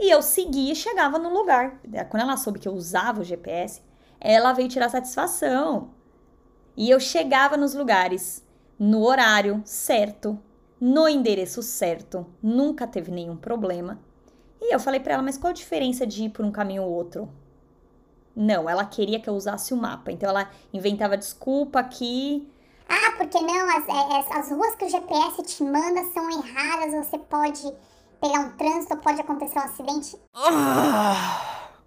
e 0.00 0.10
eu 0.10 0.22
seguia 0.22 0.72
e 0.72 0.76
chegava 0.76 1.18
no 1.18 1.32
lugar. 1.32 1.78
Quando 2.08 2.22
ela 2.22 2.36
soube 2.38 2.58
que 2.58 2.66
eu 2.66 2.72
usava 2.72 3.20
o 3.20 3.24
GPS, 3.24 3.82
ela 4.18 4.54
veio 4.54 4.68
tirar 4.68 4.88
satisfação. 4.88 5.90
E 6.74 6.88
eu 6.88 6.98
chegava 6.98 7.56
nos 7.58 7.74
lugares 7.74 8.42
no 8.78 9.04
horário 9.04 9.60
certo, 9.66 10.40
no 10.80 11.06
endereço 11.06 11.62
certo, 11.62 12.26
nunca 12.42 12.86
teve 12.86 13.10
nenhum 13.10 13.36
problema. 13.36 14.00
E 14.58 14.74
eu 14.74 14.80
falei 14.80 15.00
para 15.00 15.14
ela, 15.14 15.22
mas 15.22 15.36
qual 15.36 15.50
a 15.50 15.54
diferença 15.54 16.06
de 16.06 16.24
ir 16.24 16.30
por 16.30 16.46
um 16.46 16.50
caminho 16.50 16.84
ou 16.84 16.90
outro? 16.90 17.28
Não, 18.34 18.70
ela 18.70 18.86
queria 18.86 19.20
que 19.20 19.28
eu 19.28 19.34
usasse 19.34 19.74
o 19.74 19.76
mapa. 19.76 20.10
Então 20.10 20.30
ela 20.30 20.50
inventava 20.72 21.18
desculpa 21.18 21.84
que. 21.84 22.50
Ah, 22.88 23.12
porque 23.18 23.38
não? 23.38 23.76
As, 23.76 23.86
é, 23.86 24.38
as 24.38 24.50
ruas 24.50 24.74
que 24.76 24.86
o 24.86 24.88
GPS 24.88 25.42
te 25.42 25.62
manda 25.62 26.02
são 26.14 26.30
erradas, 26.30 27.06
você 27.06 27.18
pode 27.18 27.70
pegar 28.20 28.40
um 28.40 28.50
trânsito, 28.50 28.96
pode 28.98 29.20
acontecer 29.20 29.58
um 29.58 29.62
acidente. 29.62 30.16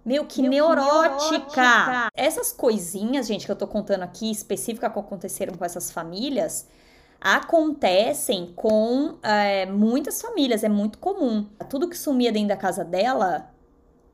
Meu, 0.05 0.25
que, 0.25 0.41
Meu, 0.41 0.49
neurótica. 0.49 1.39
que 1.49 1.59
neurótica! 1.61 2.09
Essas 2.13 2.51
coisinhas, 2.51 3.25
gente, 3.25 3.45
que 3.45 3.51
eu 3.51 3.55
tô 3.55 3.67
contando 3.67 4.03
aqui, 4.03 4.29
específicas 4.29 4.91
que 4.91 4.99
aconteceram 4.99 5.55
com 5.55 5.63
essas 5.63 5.91
famílias, 5.91 6.67
acontecem 7.21 8.51
com 8.53 9.17
é, 9.23 9.65
muitas 9.65 10.21
famílias, 10.21 10.63
é 10.63 10.69
muito 10.69 10.97
comum. 10.97 11.47
Tudo 11.69 11.87
que 11.87 11.97
sumia 11.97 12.33
dentro 12.33 12.49
da 12.49 12.57
casa 12.57 12.83
dela, 12.83 13.49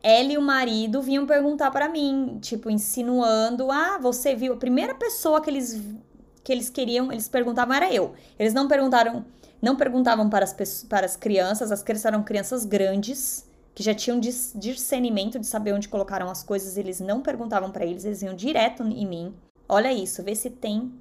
ela 0.04 0.32
e 0.32 0.38
o 0.38 0.42
marido 0.42 1.02
vinham 1.02 1.26
perguntar 1.26 1.72
para 1.72 1.90
mim, 1.90 2.38
tipo, 2.40 2.70
insinuando: 2.70 3.72
ah, 3.72 3.98
você 4.00 4.36
viu? 4.36 4.54
A 4.54 4.58
primeira 4.58 4.94
pessoa 4.94 5.42
que 5.42 5.50
eles, 5.50 5.82
que 6.50 6.54
eles 6.54 6.68
queriam, 6.68 7.12
eles 7.12 7.30
perguntavam 7.30 7.76
era 7.76 7.94
eu. 7.94 8.16
Eles 8.40 8.56
não 8.56 8.68
perguntaram 8.68 9.24
não 9.62 9.76
perguntavam 9.76 10.28
para 10.28 10.44
as, 10.44 10.84
para 10.90 11.06
as 11.06 11.16
crianças, 11.16 11.72
as 11.72 11.84
crianças 11.84 12.06
eram 12.06 12.24
crianças 12.24 12.66
grandes, 12.66 13.46
que 13.76 13.84
já 13.84 13.94
tinham 13.94 14.20
discernimento 14.20 15.38
de 15.38 15.46
saber 15.46 15.74
onde 15.74 15.88
colocaram 15.88 16.28
as 16.28 16.42
coisas, 16.42 16.76
eles 16.76 17.00
não 17.00 17.22
perguntavam 17.22 17.70
para 17.70 17.86
eles, 17.86 18.04
eles 18.04 18.24
iam 18.24 18.34
direto 18.34 18.82
em 18.82 19.06
mim. 19.06 19.36
Olha 19.68 19.94
isso, 19.94 20.24
vê 20.24 20.34
se 20.34 20.50
tem 20.50 20.92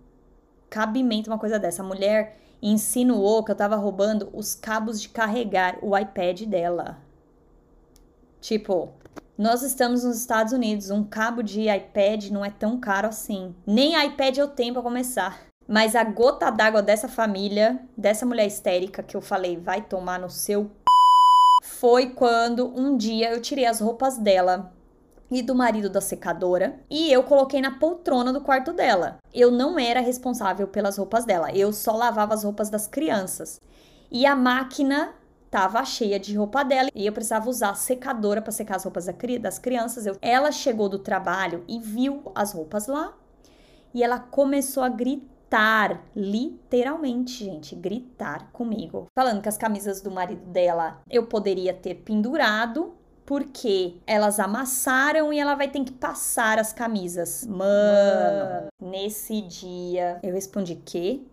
cabimento 0.69 1.31
uma 1.31 1.39
coisa 1.39 1.59
dessa. 1.59 1.83
A 1.83 1.87
mulher 1.87 2.37
insinuou 2.61 3.43
que 3.43 3.51
eu 3.51 3.57
tava 3.57 3.77
roubando 3.77 4.29
os 4.35 4.55
cabos 4.55 5.01
de 5.01 5.09
carregar 5.09 5.79
o 5.81 5.97
iPad 5.97 6.43
dela. 6.43 6.99
Tipo, 8.41 8.93
nós 9.39 9.63
estamos 9.63 10.03
nos 10.03 10.19
Estados 10.19 10.53
Unidos, 10.53 10.91
um 10.91 11.05
cabo 11.05 11.45
de 11.45 11.71
iPad 11.71 12.31
não 12.31 12.45
é 12.45 12.51
tão 12.51 12.81
caro 12.81 13.07
assim. 13.07 13.55
Nem 13.65 13.95
iPad 14.07 14.37
eu 14.37 14.49
tenho 14.49 14.73
para 14.73 14.83
começar. 14.83 15.39
Mas 15.69 15.95
a 15.95 16.03
gota 16.03 16.51
d'água 16.51 16.83
dessa 16.83 17.07
família, 17.07 17.81
dessa 17.97 18.27
mulher 18.27 18.49
histérica 18.49 19.01
que 19.01 19.17
eu 19.17 19.21
falei, 19.21 19.57
vai 19.57 19.83
tomar 19.83 20.19
no 20.19 20.29
seu 20.29 20.69
foi 21.63 22.11
quando 22.11 22.67
um 22.77 22.97
dia 22.97 23.31
eu 23.31 23.41
tirei 23.41 23.67
as 23.67 23.81
roupas 23.81 24.19
dela 24.19 24.73
e 25.31 25.43
do 25.43 25.55
marido 25.55 25.91
da 25.91 26.01
secadora 26.01 26.81
e 26.91 27.13
eu 27.13 27.23
coloquei 27.23 27.61
na 27.61 27.79
poltrona 27.79 28.33
do 28.33 28.41
quarto 28.41 28.73
dela. 28.73 29.19
Eu 29.33 29.53
não 29.53 29.79
era 29.79 30.01
responsável 30.01 30.67
pelas 30.67 30.97
roupas 30.97 31.25
dela, 31.25 31.53
eu 31.53 31.73
só 31.73 31.93
lavava 31.93 32.35
as 32.35 32.43
roupas 32.43 32.71
das 32.71 32.89
crianças. 32.89 33.61
E 34.11 34.25
a 34.25 34.35
máquina 34.35 35.13
tava 35.51 35.85
cheia 35.85 36.19
de 36.19 36.37
roupa 36.37 36.63
dela 36.63 36.89
e 36.95 37.07
eu 37.07 37.13
precisava 37.13 37.49
usar 37.49 37.71
a 37.71 37.75
secadora 37.75 38.43
para 38.43 38.53
secar 38.53 38.77
as 38.77 38.85
roupas 38.85 39.07
das 39.41 39.59
crianças. 39.59 40.07
Eu, 40.07 40.17
ela 40.21 40.53
chegou 40.53 40.89
do 40.89 40.99
trabalho 40.99 41.65
e 41.67 41.79
viu 41.79 42.31
as 42.35 42.53
roupas 42.53 42.87
lá 42.87 43.15
e 43.95 44.03
ela 44.03 44.19
começou 44.19 44.83
a 44.83 44.89
gritar 44.89 45.39
gritar, 45.49 46.05
literalmente, 46.15 47.45
gente, 47.45 47.75
gritar 47.75 48.51
comigo. 48.53 49.07
Falando 49.15 49.41
que 49.41 49.49
as 49.49 49.57
camisas 49.57 50.01
do 50.03 50.11
marido 50.11 50.45
dela 50.47 51.01
eu 51.11 51.27
poderia 51.27 51.73
ter 51.73 51.95
pendurado 51.95 52.95
porque 53.25 53.97
elas 54.07 54.39
amassaram 54.39 55.33
e 55.33 55.39
ela 55.39 55.55
vai 55.55 55.69
ter 55.69 55.85
que 55.85 55.93
passar 55.93 56.59
as 56.59 56.73
camisas. 56.73 57.47
Mano, 57.47 58.69
nesse 58.81 59.41
dia 59.43 60.19
eu 60.23 60.33
respondi 60.33 60.77
que 60.77 61.27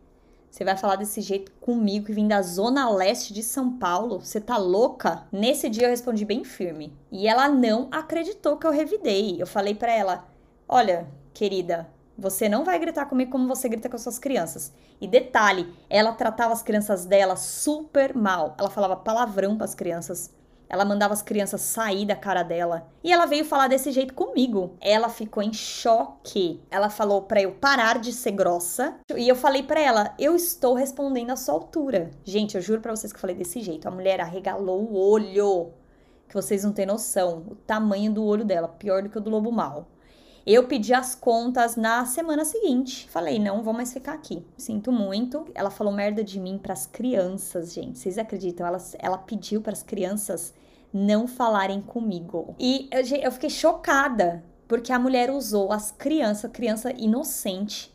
você 0.55 0.63
vai 0.63 0.77
falar 0.77 0.95
desse 0.95 1.19
jeito 1.19 1.51
comigo 1.59 2.05
que 2.05 2.13
vim 2.13 2.29
da 2.29 2.41
zona 2.41 2.89
leste 2.89 3.33
de 3.33 3.43
São 3.43 3.77
Paulo? 3.77 4.21
Você 4.21 4.39
tá 4.39 4.55
louca? 4.55 5.27
Nesse 5.29 5.69
dia 5.69 5.83
eu 5.83 5.89
respondi 5.89 6.23
bem 6.23 6.45
firme. 6.45 6.97
E 7.11 7.27
ela 7.27 7.49
não 7.49 7.89
acreditou 7.91 8.55
que 8.55 8.65
eu 8.65 8.71
revidei. 8.71 9.35
Eu 9.37 9.45
falei 9.45 9.75
para 9.75 9.91
ela: 9.91 10.25
"Olha, 10.65 11.09
querida, 11.33 11.89
você 12.17 12.47
não 12.47 12.63
vai 12.63 12.79
gritar 12.79 13.05
comigo 13.07 13.31
como 13.31 13.49
você 13.49 13.67
grita 13.67 13.89
com 13.89 13.97
as 13.97 14.01
suas 14.01 14.17
crianças. 14.17 14.71
E 15.01 15.05
detalhe, 15.09 15.73
ela 15.89 16.13
tratava 16.13 16.53
as 16.53 16.63
crianças 16.63 17.05
dela 17.05 17.35
super 17.35 18.15
mal. 18.15 18.55
Ela 18.57 18.69
falava 18.69 18.95
palavrão 18.95 19.57
para 19.57 19.65
as 19.65 19.75
crianças. 19.75 20.33
Ela 20.69 20.85
mandava 20.85 21.13
as 21.13 21.21
crianças 21.21 21.61
sair 21.61 22.05
da 22.05 22.15
cara 22.15 22.43
dela. 22.43 22.87
E 23.03 23.11
ela 23.11 23.25
veio 23.25 23.45
falar 23.45 23.67
desse 23.67 23.91
jeito 23.91 24.13
comigo. 24.13 24.75
Ela 24.81 25.09
ficou 25.09 25.43
em 25.43 25.53
choque. 25.53 26.61
Ela 26.69 26.89
falou 26.89 27.21
para 27.23 27.41
eu 27.41 27.53
parar 27.53 27.99
de 27.99 28.11
ser 28.11 28.31
grossa. 28.31 28.95
E 29.15 29.27
eu 29.27 29.35
falei 29.35 29.63
para 29.63 29.79
ela: 29.79 30.13
"Eu 30.17 30.35
estou 30.35 30.73
respondendo 30.73 31.31
à 31.31 31.35
sua 31.35 31.53
altura". 31.53 32.11
Gente, 32.23 32.55
eu 32.55 32.61
juro 32.61 32.81
para 32.81 32.95
vocês 32.95 33.11
que 33.11 33.17
eu 33.17 33.21
falei 33.21 33.35
desse 33.35 33.61
jeito. 33.61 33.87
A 33.87 33.91
mulher 33.91 34.19
arregalou 34.19 34.81
o 34.81 34.97
olho. 34.97 35.71
Que 36.27 36.33
vocês 36.33 36.63
não 36.63 36.73
têm 36.73 36.85
noção. 36.85 37.45
O 37.47 37.55
tamanho 37.55 38.11
do 38.11 38.23
olho 38.23 38.43
dela, 38.43 38.67
pior 38.67 39.03
do 39.03 39.09
que 39.09 39.17
o 39.17 39.21
do 39.21 39.29
lobo 39.29 39.51
mal. 39.51 39.87
Eu 40.45 40.67
pedi 40.67 40.93
as 40.93 41.15
contas 41.15 41.75
na 41.75 42.05
semana 42.05 42.45
seguinte. 42.45 43.09
Falei, 43.09 43.39
não 43.39 43.63
vou 43.63 43.73
mais 43.73 43.91
ficar 43.91 44.13
aqui. 44.13 44.45
Sinto 44.55 44.91
muito. 44.91 45.47
Ela 45.55 45.71
falou 45.71 45.91
merda 45.91 46.23
de 46.23 46.39
mim 46.39 46.59
para 46.59 46.73
as 46.73 46.85
crianças, 46.85 47.73
gente. 47.73 47.97
Vocês 47.97 48.19
acreditam? 48.19 48.67
Ela, 48.67 48.77
ela 48.99 49.17
pediu 49.17 49.59
para 49.59 49.73
as 49.73 49.81
crianças 49.81 50.53
não 50.93 51.27
falarem 51.27 51.81
comigo. 51.81 52.53
E 52.59 52.87
eu, 52.91 53.01
eu 53.23 53.31
fiquei 53.31 53.49
chocada, 53.49 54.43
porque 54.67 54.93
a 54.93 54.99
mulher 54.99 55.31
usou 55.31 55.71
as 55.71 55.91
crianças, 55.91 56.51
criança 56.51 56.91
inocente, 56.91 57.91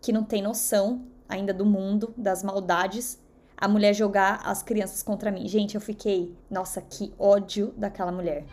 que 0.00 0.12
não 0.12 0.24
tem 0.24 0.42
noção 0.42 1.06
ainda 1.28 1.54
do 1.54 1.64
mundo, 1.64 2.12
das 2.16 2.42
maldades, 2.42 3.16
a 3.56 3.68
mulher 3.68 3.94
jogar 3.94 4.40
as 4.44 4.60
crianças 4.60 5.04
contra 5.04 5.30
mim. 5.30 5.46
Gente, 5.46 5.76
eu 5.76 5.80
fiquei, 5.80 6.36
nossa, 6.50 6.82
que 6.82 7.14
ódio 7.16 7.72
daquela 7.76 8.10
mulher. 8.10 8.44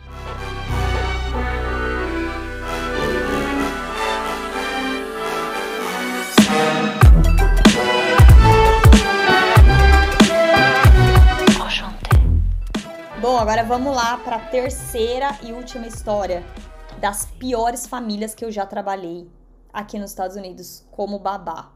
Bom, 13.20 13.36
agora 13.36 13.62
vamos 13.62 13.94
lá 13.94 14.16
para 14.16 14.36
a 14.36 14.46
terceira 14.48 15.38
e 15.42 15.52
última 15.52 15.86
história 15.86 16.42
das 16.98 17.26
piores 17.26 17.86
famílias 17.86 18.34
que 18.34 18.42
eu 18.42 18.50
já 18.50 18.64
trabalhei 18.64 19.30
aqui 19.70 19.98
nos 19.98 20.08
Estados 20.08 20.36
Unidos 20.36 20.86
como 20.90 21.18
babá. 21.18 21.70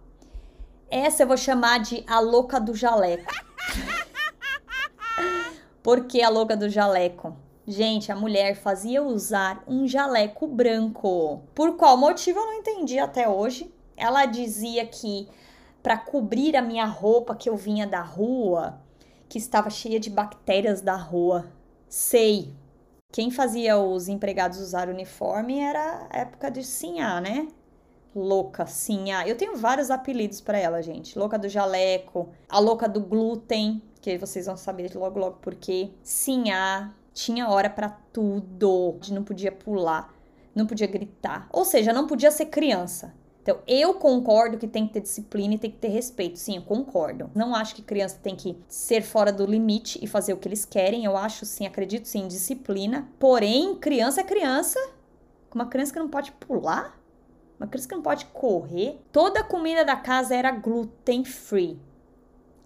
Essa 0.91 1.23
eu 1.23 1.27
vou 1.27 1.37
chamar 1.37 1.81
de 1.81 2.03
a 2.07 2.19
louca 2.19 2.59
do 2.59 2.75
jaleco. 2.75 3.31
Por 5.85 6.07
que 6.07 6.23
a 6.23 6.31
louca 6.31 6.57
do 6.57 6.71
jaleco? 6.71 7.37
Gente, 7.67 8.11
a 8.11 8.17
mulher 8.17 8.57
fazia 8.57 9.03
usar 9.03 9.63
um 9.69 9.87
jaleco 9.87 10.47
branco. 10.47 11.43
Por 11.55 11.77
qual 11.77 11.99
motivo 11.99 12.39
eu 12.39 12.47
não 12.47 12.55
entendi 12.55 12.99
até 12.99 13.29
hoje. 13.29 13.71
Ela 13.99 14.25
dizia 14.25 14.87
que 14.87 15.29
para 15.83 15.99
cobrir 15.99 16.57
a 16.57 16.63
minha 16.63 16.87
roupa 16.87 17.37
que 17.37 17.51
eu 17.51 17.57
vinha 17.57 17.87
da 17.87 18.01
rua, 18.01 18.81
que 19.35 19.39
estava 19.39 19.69
cheia 19.69 19.99
de 19.99 20.09
bactérias 20.09 20.81
da 20.81 20.95
rua. 20.95 21.51
Sei. 21.89 22.55
Quem 23.11 23.33
fazia 23.33 23.77
os 23.77 24.07
empregados 24.07 24.61
usar 24.61 24.89
uniforme 24.89 25.59
era 25.59 26.07
a 26.09 26.19
época 26.19 26.49
de 26.53 26.63
Sinhá, 26.63 27.21
né? 27.21 27.49
Louca, 28.15 28.65
Sinhá. 28.65 29.27
Eu 29.27 29.37
tenho 29.37 29.57
vários 29.57 29.91
apelidos 29.91 30.41
para 30.41 30.57
ela, 30.57 30.81
gente. 30.81 31.19
Louca 31.19 31.37
do 31.37 31.49
jaleco, 31.49 32.29
a 32.49 32.61
louca 32.61 32.89
do 32.89 33.01
glúten, 33.01 33.83
que 34.01 34.17
vocês 34.17 34.47
vão 34.47 34.57
saber 34.57 34.95
logo 34.95 35.19
logo 35.19 35.39
por 35.39 35.57
quê. 35.57 35.91
Tinha 37.13 37.49
hora 37.49 37.69
para 37.69 37.89
tudo. 38.13 39.01
Não 39.11 39.25
podia 39.25 39.51
pular, 39.51 40.15
não 40.55 40.65
podia 40.65 40.87
gritar. 40.87 41.49
Ou 41.51 41.65
seja, 41.65 41.93
não 41.93 42.07
podia 42.07 42.31
ser 42.31 42.47
criança. 42.47 43.13
Então, 43.45 43.59
eu 43.67 43.93
concordo 43.93 44.57
que 44.57 44.67
tem 44.67 44.87
que 44.87 44.95
ter 44.95 45.03
disciplina 45.03 45.53
e 45.53 45.59
tem 45.59 45.71
que 45.71 45.77
ter 45.77 45.89
respeito. 45.89 46.39
Sim, 46.39 46.57
eu 46.57 46.63
concordo. 46.63 47.31
Não 47.35 47.55
acho 47.55 47.75
que 47.75 47.83
criança 47.83 48.19
tem 48.23 48.35
que 48.35 48.57
ser 48.67 49.03
fora 49.03 49.31
do 49.31 49.45
limite 49.45 49.99
e 50.03 50.07
fazer 50.07 50.33
o 50.33 50.39
que 50.39 50.49
eles 50.49 50.65
querem. 50.65 51.05
Eu 51.05 51.15
acho 51.15 51.45
sim, 51.45 51.67
acredito 51.67 52.09
sim 52.09 52.27
disciplina. 52.27 53.07
Porém, 53.19 53.77
criança 53.77 54.23
é 54.23 54.25
criança. 54.25 54.79
Uma 55.55 55.67
criança 55.67 55.93
que 55.93 55.99
não 55.99 56.09
pode 56.09 56.33
pular, 56.33 56.99
uma 57.61 57.69
criança 57.69 57.87
que 57.87 57.95
não 57.95 58.03
pode 58.03 58.25
correr. 58.27 58.99
Toda 59.13 59.41
a 59.41 59.45
comida 59.45 59.85
da 59.85 59.95
casa 59.95 60.35
era 60.35 60.51
gluten 60.51 61.23
free 61.23 61.79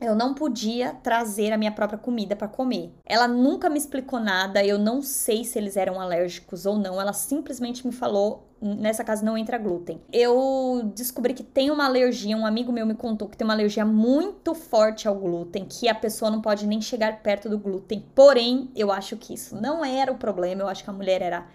eu 0.00 0.14
não 0.14 0.32
podia 0.32 0.94
trazer 0.94 1.52
a 1.52 1.58
minha 1.58 1.72
própria 1.72 1.98
comida 1.98 2.36
para 2.36 2.48
comer. 2.48 2.92
Ela 3.04 3.26
nunca 3.26 3.68
me 3.68 3.78
explicou 3.78 4.20
nada, 4.20 4.64
eu 4.64 4.78
não 4.78 5.02
sei 5.02 5.44
se 5.44 5.58
eles 5.58 5.76
eram 5.76 6.00
alérgicos 6.00 6.66
ou 6.66 6.78
não. 6.78 7.00
Ela 7.00 7.12
simplesmente 7.12 7.84
me 7.86 7.92
falou: 7.92 8.48
nessa 8.60 9.02
casa 9.02 9.24
não 9.24 9.36
entra 9.36 9.58
glúten. 9.58 10.00
Eu 10.12 10.92
descobri 10.94 11.34
que 11.34 11.42
tem 11.42 11.70
uma 11.70 11.86
alergia, 11.86 12.36
um 12.36 12.46
amigo 12.46 12.72
meu 12.72 12.86
me 12.86 12.94
contou 12.94 13.28
que 13.28 13.36
tem 13.36 13.44
uma 13.44 13.54
alergia 13.54 13.84
muito 13.84 14.54
forte 14.54 15.08
ao 15.08 15.14
glúten, 15.14 15.66
que 15.68 15.88
a 15.88 15.94
pessoa 15.94 16.30
não 16.30 16.40
pode 16.40 16.66
nem 16.66 16.80
chegar 16.80 17.20
perto 17.22 17.48
do 17.48 17.58
glúten. 17.58 18.04
Porém, 18.14 18.70
eu 18.76 18.92
acho 18.92 19.16
que 19.16 19.34
isso 19.34 19.60
não 19.60 19.84
era 19.84 20.12
o 20.12 20.18
problema, 20.18 20.62
eu 20.62 20.68
acho 20.68 20.84
que 20.84 20.90
a 20.90 20.92
mulher 20.92 21.22
era 21.22 21.46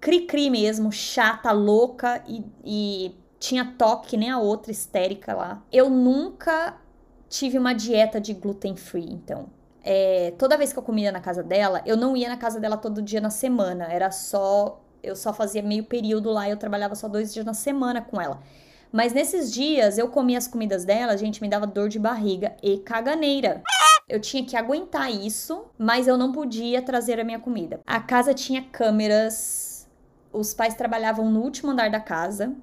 cri-cri 0.00 0.50
mesmo, 0.50 0.90
chata, 0.90 1.52
louca 1.52 2.24
e, 2.26 2.44
e 2.64 3.14
tinha 3.38 3.64
toque 3.64 4.10
que 4.10 4.16
nem 4.16 4.30
a 4.30 4.38
outra 4.38 4.72
histérica 4.72 5.34
lá. 5.34 5.62
Eu 5.72 5.88
nunca 5.90 6.76
tive 7.32 7.58
uma 7.58 7.72
dieta 7.72 8.20
de 8.20 8.34
gluten 8.34 8.76
free, 8.76 9.10
então. 9.10 9.46
É, 9.82 10.34
toda 10.38 10.56
vez 10.56 10.70
que 10.70 10.78
eu 10.78 10.82
comia 10.82 11.10
na 11.10 11.20
casa 11.20 11.42
dela, 11.42 11.82
eu 11.86 11.96
não 11.96 12.14
ia 12.14 12.28
na 12.28 12.36
casa 12.36 12.60
dela 12.60 12.76
todo 12.76 13.00
dia 13.00 13.20
na 13.20 13.30
semana, 13.30 13.86
era 13.90 14.10
só. 14.10 14.80
Eu 15.02 15.16
só 15.16 15.32
fazia 15.32 15.62
meio 15.62 15.82
período 15.84 16.30
lá, 16.30 16.48
eu 16.48 16.56
trabalhava 16.56 16.94
só 16.94 17.08
dois 17.08 17.32
dias 17.32 17.44
na 17.44 17.54
semana 17.54 18.02
com 18.02 18.20
ela. 18.20 18.40
Mas 18.92 19.14
nesses 19.14 19.50
dias 19.50 19.96
eu 19.96 20.08
comia 20.08 20.36
as 20.36 20.46
comidas 20.46 20.84
dela, 20.84 21.16
gente 21.16 21.40
me 21.40 21.48
dava 21.48 21.66
dor 21.66 21.88
de 21.88 21.98
barriga 21.98 22.54
e 22.62 22.78
caganeira. 22.78 23.62
Eu 24.06 24.20
tinha 24.20 24.44
que 24.44 24.54
aguentar 24.54 25.10
isso, 25.10 25.64
mas 25.78 26.06
eu 26.06 26.18
não 26.18 26.30
podia 26.30 26.82
trazer 26.82 27.18
a 27.18 27.24
minha 27.24 27.40
comida. 27.40 27.80
A 27.86 27.98
casa 27.98 28.34
tinha 28.34 28.62
câmeras, 28.62 29.88
os 30.30 30.52
pais 30.52 30.74
trabalhavam 30.74 31.30
no 31.30 31.40
último 31.40 31.70
andar 31.70 31.90
da 31.90 31.98
casa 31.98 32.54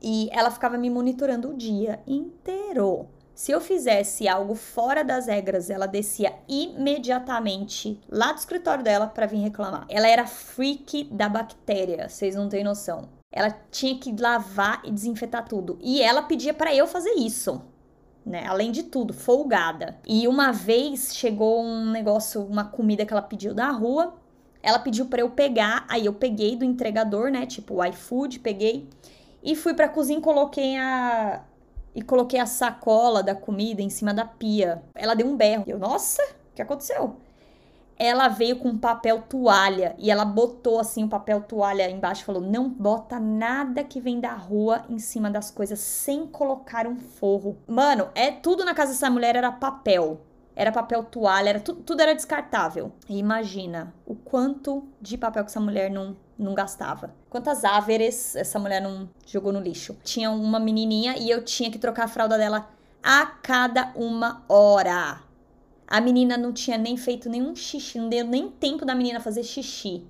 e 0.00 0.28
ela 0.30 0.50
ficava 0.50 0.76
me 0.76 0.90
monitorando 0.90 1.50
o 1.50 1.56
dia 1.56 1.98
inteiro. 2.06 3.08
Se 3.38 3.52
eu 3.52 3.60
fizesse 3.60 4.26
algo 4.26 4.56
fora 4.56 5.04
das 5.04 5.28
regras, 5.28 5.70
ela 5.70 5.86
descia 5.86 6.34
imediatamente 6.48 8.00
lá 8.10 8.32
do 8.32 8.38
escritório 8.38 8.82
dela 8.82 9.06
para 9.06 9.26
vir 9.26 9.38
reclamar. 9.38 9.86
Ela 9.88 10.08
era 10.08 10.26
freak 10.26 11.04
da 11.04 11.28
bactéria, 11.28 12.08
vocês 12.08 12.34
não 12.34 12.48
têm 12.48 12.64
noção. 12.64 13.08
Ela 13.30 13.56
tinha 13.70 13.96
que 13.96 14.12
lavar 14.20 14.82
e 14.84 14.90
desinfetar 14.90 15.46
tudo. 15.46 15.78
E 15.80 16.02
ela 16.02 16.22
pedia 16.22 16.52
para 16.52 16.74
eu 16.74 16.88
fazer 16.88 17.12
isso. 17.12 17.62
Né? 18.26 18.44
Além 18.44 18.72
de 18.72 18.82
tudo, 18.82 19.14
folgada. 19.14 19.96
E 20.04 20.26
uma 20.26 20.50
vez 20.50 21.14
chegou 21.14 21.62
um 21.62 21.92
negócio, 21.92 22.42
uma 22.42 22.64
comida 22.64 23.06
que 23.06 23.12
ela 23.12 23.22
pediu 23.22 23.54
da 23.54 23.70
rua. 23.70 24.16
Ela 24.60 24.80
pediu 24.80 25.06
para 25.06 25.20
eu 25.20 25.30
pegar, 25.30 25.86
aí 25.88 26.06
eu 26.06 26.12
peguei 26.12 26.56
do 26.56 26.64
entregador, 26.64 27.30
né? 27.30 27.46
Tipo 27.46 27.76
o 27.76 27.84
iFood, 27.84 28.40
peguei 28.40 28.88
e 29.40 29.54
fui 29.54 29.74
pra 29.74 29.88
cozinha 29.88 30.18
e 30.18 30.22
coloquei 30.22 30.76
a, 30.76 31.44
e 31.98 32.02
coloquei 32.02 32.38
a 32.38 32.46
sacola 32.46 33.24
da 33.24 33.34
comida 33.34 33.82
em 33.82 33.90
cima 33.90 34.14
da 34.14 34.24
pia. 34.24 34.84
Ela 34.94 35.14
deu 35.14 35.26
um 35.26 35.36
berro. 35.36 35.64
Eu, 35.66 35.80
nossa, 35.80 36.22
o 36.22 36.54
que 36.54 36.62
aconteceu? 36.62 37.16
Ela 37.98 38.28
veio 38.28 38.60
com 38.60 38.78
papel 38.78 39.22
toalha 39.22 39.96
e 39.98 40.08
ela 40.08 40.24
botou 40.24 40.78
assim 40.78 41.02
o 41.02 41.08
papel 41.08 41.40
toalha 41.40 41.90
embaixo 41.90 42.22
e 42.22 42.24
falou: 42.24 42.40
Não 42.40 42.68
bota 42.68 43.18
nada 43.18 43.82
que 43.82 44.00
vem 44.00 44.20
da 44.20 44.32
rua 44.32 44.84
em 44.88 45.00
cima 45.00 45.28
das 45.28 45.50
coisas 45.50 45.80
sem 45.80 46.24
colocar 46.24 46.86
um 46.86 46.94
forro. 46.94 47.58
Mano, 47.66 48.10
é 48.14 48.30
tudo 48.30 48.64
na 48.64 48.74
casa 48.74 48.92
dessa 48.92 49.10
mulher 49.10 49.34
era 49.34 49.50
papel. 49.50 50.20
Era 50.54 50.70
papel 50.70 51.02
toalha, 51.02 51.48
era 51.48 51.60
tudo, 51.60 51.82
tudo 51.82 52.00
era 52.00 52.14
descartável. 52.14 52.92
E 53.08 53.18
imagina 53.18 53.92
o 54.06 54.14
quanto 54.14 54.86
de 55.00 55.18
papel 55.18 55.42
que 55.42 55.50
essa 55.50 55.58
mulher 55.58 55.90
não 55.90 56.16
não 56.38 56.54
gastava. 56.54 57.14
Quantas 57.28 57.64
áveres 57.64 58.36
essa 58.36 58.58
mulher 58.58 58.80
não 58.80 59.08
jogou 59.26 59.52
no 59.52 59.60
lixo? 59.60 59.96
Tinha 60.04 60.30
uma 60.30 60.60
menininha 60.60 61.16
e 61.18 61.28
eu 61.28 61.44
tinha 61.44 61.70
que 61.70 61.78
trocar 61.78 62.04
a 62.04 62.08
fralda 62.08 62.38
dela 62.38 62.68
a 63.02 63.26
cada 63.26 63.92
uma 63.96 64.44
hora. 64.48 65.20
A 65.86 66.00
menina 66.00 66.36
não 66.36 66.52
tinha 66.52 66.76
nem 66.76 66.96
feito 66.96 67.28
nenhum 67.28 67.56
xixi, 67.56 67.98
não 67.98 68.08
deu 68.08 68.24
nem 68.24 68.50
tempo 68.50 68.84
da 68.84 68.94
menina 68.94 69.20
fazer 69.20 69.42
xixi. 69.42 70.06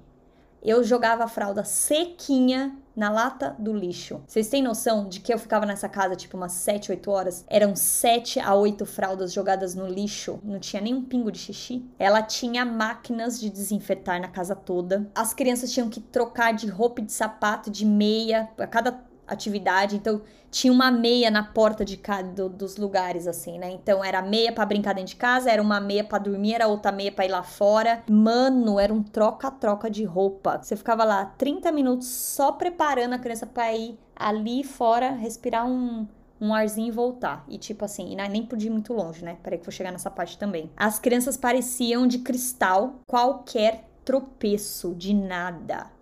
Eu 0.63 0.83
jogava 0.83 1.25
a 1.25 1.29
fralda 1.29 1.65
sequinha 1.65 2.77
na 2.99 3.11
lata 3.11 3.55
do 3.61 3.73
lixo. 3.73 4.21
Vocês 4.27 4.49
têm 4.49 4.61
noção 4.61 5.09
de 5.09 5.21
que 5.21 5.33
eu 5.33 5.39
ficava 5.39 5.65
nessa 5.65 5.89
casa 5.89 6.17
tipo 6.17 6.37
umas 6.37 6.51
7, 6.53 6.91
8 6.91 7.11
horas? 7.11 7.45
Eram 7.47 7.77
7 7.77 8.41
a 8.41 8.53
8 8.57 8.85
fraldas 8.85 9.33
jogadas 9.33 9.77
no 9.77 9.87
lixo, 9.87 10.41
não 10.43 10.59
tinha 10.59 10.83
nem 10.83 10.95
um 10.95 11.05
pingo 11.05 11.31
de 11.31 11.39
xixi. 11.39 11.89
Ela 11.97 12.23
tinha 12.23 12.65
máquinas 12.65 13.39
de 13.39 13.51
desinfetar 13.51 14.21
na 14.21 14.27
casa 14.27 14.57
toda. 14.57 15.09
As 15.15 15.33
crianças 15.33 15.73
tinham 15.73 15.89
que 15.89 16.01
trocar 16.01 16.53
de 16.53 16.67
roupa 16.67 17.01
de 17.01 17.13
sapato, 17.13 17.71
de 17.71 17.87
meia, 17.87 18.51
a 18.59 18.67
cada 18.67 18.91
atividade. 19.29 19.97
Então, 19.97 20.23
tinha 20.51 20.73
uma 20.73 20.91
meia 20.91 21.31
na 21.31 21.43
porta 21.43 21.85
de 21.85 21.97
cada 21.97 22.49
dos 22.49 22.77
lugares, 22.77 23.27
assim, 23.27 23.59
né? 23.59 23.71
Então, 23.71 24.03
era 24.03 24.23
meia 24.23 24.53
para 24.53 24.65
brincar 24.67 24.95
dentro 24.95 25.11
de 25.11 25.17
casa, 25.17 25.51
era 25.51 25.61
uma 25.61 25.81
meia 25.81 26.03
para 26.03 26.19
dormir, 26.19 26.55
era 26.55 26.67
outra 26.67 26.91
meia 26.91 27.13
para 27.13 27.27
ir 27.27 27.31
lá 27.31 27.43
fora. 27.43 28.03
Mano, 28.11 28.81
era 28.81 28.93
um 28.93 29.03
troca-troca 29.03 29.91
de 29.91 30.05
roupa. 30.05 30.59
Você 30.63 30.75
ficava 30.75 31.05
lá 31.05 31.27
30 31.37 31.71
minutos 31.71 32.09
só 32.09 32.53
preparando 32.53 33.15
a 33.15 33.19
criança 33.19 33.47
para 33.47 33.73
ir 33.75 33.99
ali 34.17 34.65
fora, 34.65 35.11
respirar 35.11 35.67
um, 35.67 36.07
um 36.41 36.55
arzinho 36.55 36.89
e 36.89 36.93
voltar. 36.93 37.45
E 37.49 37.59
tipo 37.59 37.85
assim, 37.85 38.13
e 38.13 38.29
nem 38.29 38.45
podia 38.45 38.69
ir 38.69 38.73
muito 38.73 38.93
longe, 38.93 39.25
né? 39.25 39.37
Peraí 39.43 39.59
que 39.59 39.65
vou 39.65 39.73
chegar 39.73 39.93
nessa 39.93 40.11
parte 40.11 40.39
também. 40.39 40.71
As 40.77 40.99
crianças 40.99 41.37
pareciam 41.37 42.07
de 42.07 42.19
cristal, 42.19 43.01
qualquer 43.07 43.85
tropeço 44.05 44.95
de 44.95 45.13
nada. 45.13 45.98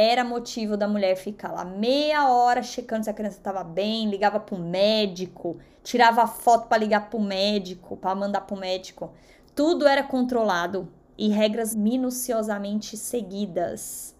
Era 0.00 0.22
motivo 0.22 0.76
da 0.76 0.86
mulher 0.86 1.16
ficar 1.16 1.50
lá 1.50 1.64
meia 1.64 2.30
hora 2.30 2.62
checando 2.62 3.02
se 3.02 3.10
a 3.10 3.12
criança 3.12 3.38
estava 3.38 3.64
bem, 3.64 4.08
ligava 4.08 4.38
pro 4.38 4.56
médico, 4.56 5.58
tirava 5.82 6.24
foto 6.24 6.68
para 6.68 6.78
ligar 6.78 7.10
pro 7.10 7.18
médico, 7.18 7.96
para 7.96 8.14
mandar 8.14 8.42
pro 8.42 8.56
médico. 8.56 9.12
Tudo 9.56 9.88
era 9.88 10.04
controlado 10.04 10.88
e 11.18 11.30
regras 11.30 11.74
minuciosamente 11.74 12.96
seguidas. 12.96 14.14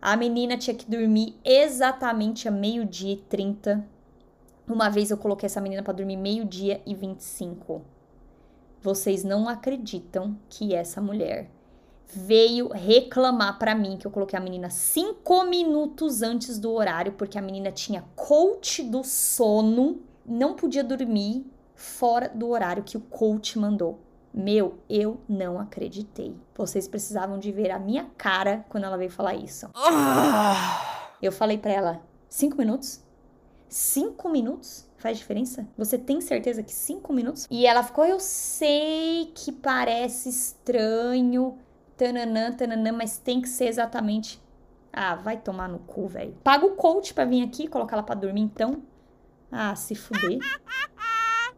A 0.00 0.16
menina 0.16 0.56
tinha 0.56 0.74
que 0.74 0.90
dormir 0.90 1.38
exatamente 1.44 2.48
a 2.48 2.50
meio-dia 2.50 3.12
e 3.12 3.16
30. 3.18 3.86
Uma 4.66 4.88
vez 4.88 5.10
eu 5.10 5.18
coloquei 5.18 5.48
essa 5.48 5.60
menina 5.60 5.82
para 5.82 5.92
dormir 5.92 6.16
meio-dia 6.16 6.80
e 6.86 6.94
25. 6.94 7.82
Vocês 8.80 9.22
não 9.22 9.50
acreditam 9.50 10.34
que 10.48 10.74
essa 10.74 10.98
mulher 10.98 11.50
veio 12.12 12.68
reclamar 12.68 13.58
para 13.58 13.74
mim 13.74 13.96
que 13.96 14.06
eu 14.06 14.10
coloquei 14.10 14.38
a 14.38 14.42
menina 14.42 14.70
cinco 14.70 15.44
minutos 15.44 16.22
antes 16.22 16.58
do 16.58 16.72
horário, 16.72 17.12
porque 17.12 17.38
a 17.38 17.42
menina 17.42 17.70
tinha 17.70 18.04
coach 18.14 18.82
do 18.82 19.02
sono, 19.04 20.00
não 20.24 20.54
podia 20.54 20.84
dormir 20.84 21.46
fora 21.74 22.28
do 22.28 22.48
horário 22.48 22.82
que 22.82 22.96
o 22.96 23.00
coach 23.00 23.58
mandou. 23.58 24.00
Meu, 24.32 24.78
eu 24.88 25.20
não 25.28 25.58
acreditei. 25.58 26.36
Vocês 26.54 26.86
precisavam 26.86 27.38
de 27.38 27.50
ver 27.50 27.70
a 27.70 27.78
minha 27.78 28.08
cara 28.16 28.64
quando 28.68 28.84
ela 28.84 28.96
veio 28.96 29.10
falar 29.10 29.34
isso. 29.34 29.68
Ah! 29.74 31.10
Eu 31.20 31.32
falei 31.32 31.58
para 31.58 31.72
ela: 31.72 32.02
cinco 32.28 32.56
minutos? 32.56 33.00
Cinco 33.68 34.28
minutos? 34.28 34.88
Faz 34.96 35.18
diferença? 35.18 35.66
Você 35.76 35.98
tem 35.98 36.20
certeza 36.20 36.62
que 36.62 36.72
cinco 36.72 37.12
minutos? 37.12 37.46
E 37.50 37.66
ela 37.66 37.82
ficou: 37.82 38.04
eu 38.04 38.20
sei 38.20 39.32
que 39.34 39.50
parece 39.50 40.28
estranho, 40.28 41.58
tananã, 42.00 42.50
tananã, 42.50 42.92
mas 42.92 43.18
tem 43.18 43.42
que 43.42 43.48
ser 43.48 43.66
exatamente. 43.66 44.42
Ah, 44.90 45.14
vai 45.14 45.36
tomar 45.36 45.68
no 45.68 45.80
cu, 45.80 46.08
velho. 46.08 46.34
Paga 46.42 46.64
o 46.64 46.74
coach 46.74 47.12
pra 47.12 47.26
vir 47.26 47.42
aqui, 47.42 47.68
colocar 47.68 47.96
ela 47.96 48.02
pra 48.02 48.14
dormir 48.14 48.40
então. 48.40 48.82
Ah, 49.52 49.76
se 49.76 49.94
fuder. 49.94 50.38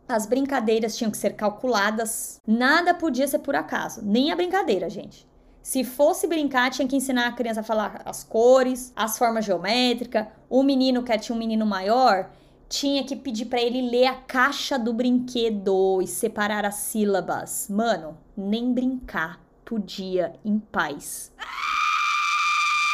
As 0.09 0.27
brincadeiras 0.27 0.97
tinham 0.97 1.13
que 1.13 1.17
ser 1.17 1.35
calculadas. 1.35 2.41
Nada 2.45 2.93
podia 2.93 3.29
ser 3.29 3.39
por 3.39 3.55
acaso. 3.55 4.05
Nem 4.05 4.33
a 4.33 4.37
brincadeira, 4.37 4.91
gente. 4.91 5.27
Se 5.63 5.85
fosse 5.85 6.27
brincar, 6.27 6.71
tinha 6.71 6.89
que 6.89 6.97
ensinar 6.97 7.29
a 7.29 7.33
criança 7.33 7.61
a 7.61 7.65
falar 7.65 8.03
as 8.05 8.25
cores, 8.25 8.93
as 8.97 9.17
formas 9.17 9.45
geométricas. 9.45 10.27
O 10.51 10.65
menino 10.65 11.05
que 11.05 11.17
tinha 11.19 11.37
um 11.37 11.39
menino 11.39 11.65
maior, 11.65 12.31
tinha 12.69 13.05
que 13.05 13.15
pedir 13.15 13.47
para 13.47 13.63
ele 13.63 13.89
ler 13.89 14.07
a 14.07 14.15
caixa 14.15 14.77
do 14.77 14.93
brinquedo 14.93 16.03
e 16.03 16.07
separar 16.07 16.67
as 16.67 16.75
sílabas. 16.75 17.69
Mano, 17.71 18.19
nem 18.37 18.75
brincar 18.75 19.41
podia 19.65 20.35
em 20.45 20.59
paz. 20.59 21.33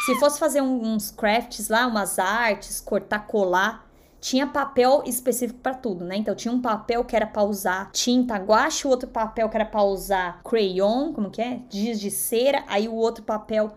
Se 0.04 0.14
fosse 0.16 0.38
fazer 0.38 0.62
uns 0.62 1.10
crafts 1.10 1.68
lá, 1.68 1.86
umas 1.86 2.18
artes, 2.18 2.80
cortar, 2.80 3.26
colar, 3.26 3.86
tinha 4.20 4.46
papel 4.46 5.02
específico 5.06 5.60
para 5.60 5.74
tudo, 5.74 6.04
né? 6.04 6.16
Então 6.16 6.34
tinha 6.34 6.52
um 6.52 6.60
papel 6.60 7.04
que 7.04 7.14
era 7.14 7.26
para 7.26 7.42
usar 7.42 7.90
tinta 7.92 8.36
guache, 8.36 8.86
o 8.86 8.90
outro 8.90 9.08
papel 9.08 9.48
que 9.48 9.56
era 9.56 9.66
para 9.66 9.82
usar 9.82 10.42
crayon, 10.42 11.12
como 11.12 11.30
que 11.30 11.40
é? 11.40 11.60
Giz 11.68 12.00
de 12.00 12.10
cera, 12.10 12.64
aí 12.66 12.88
o 12.88 12.94
outro 12.94 13.22
papel. 13.22 13.72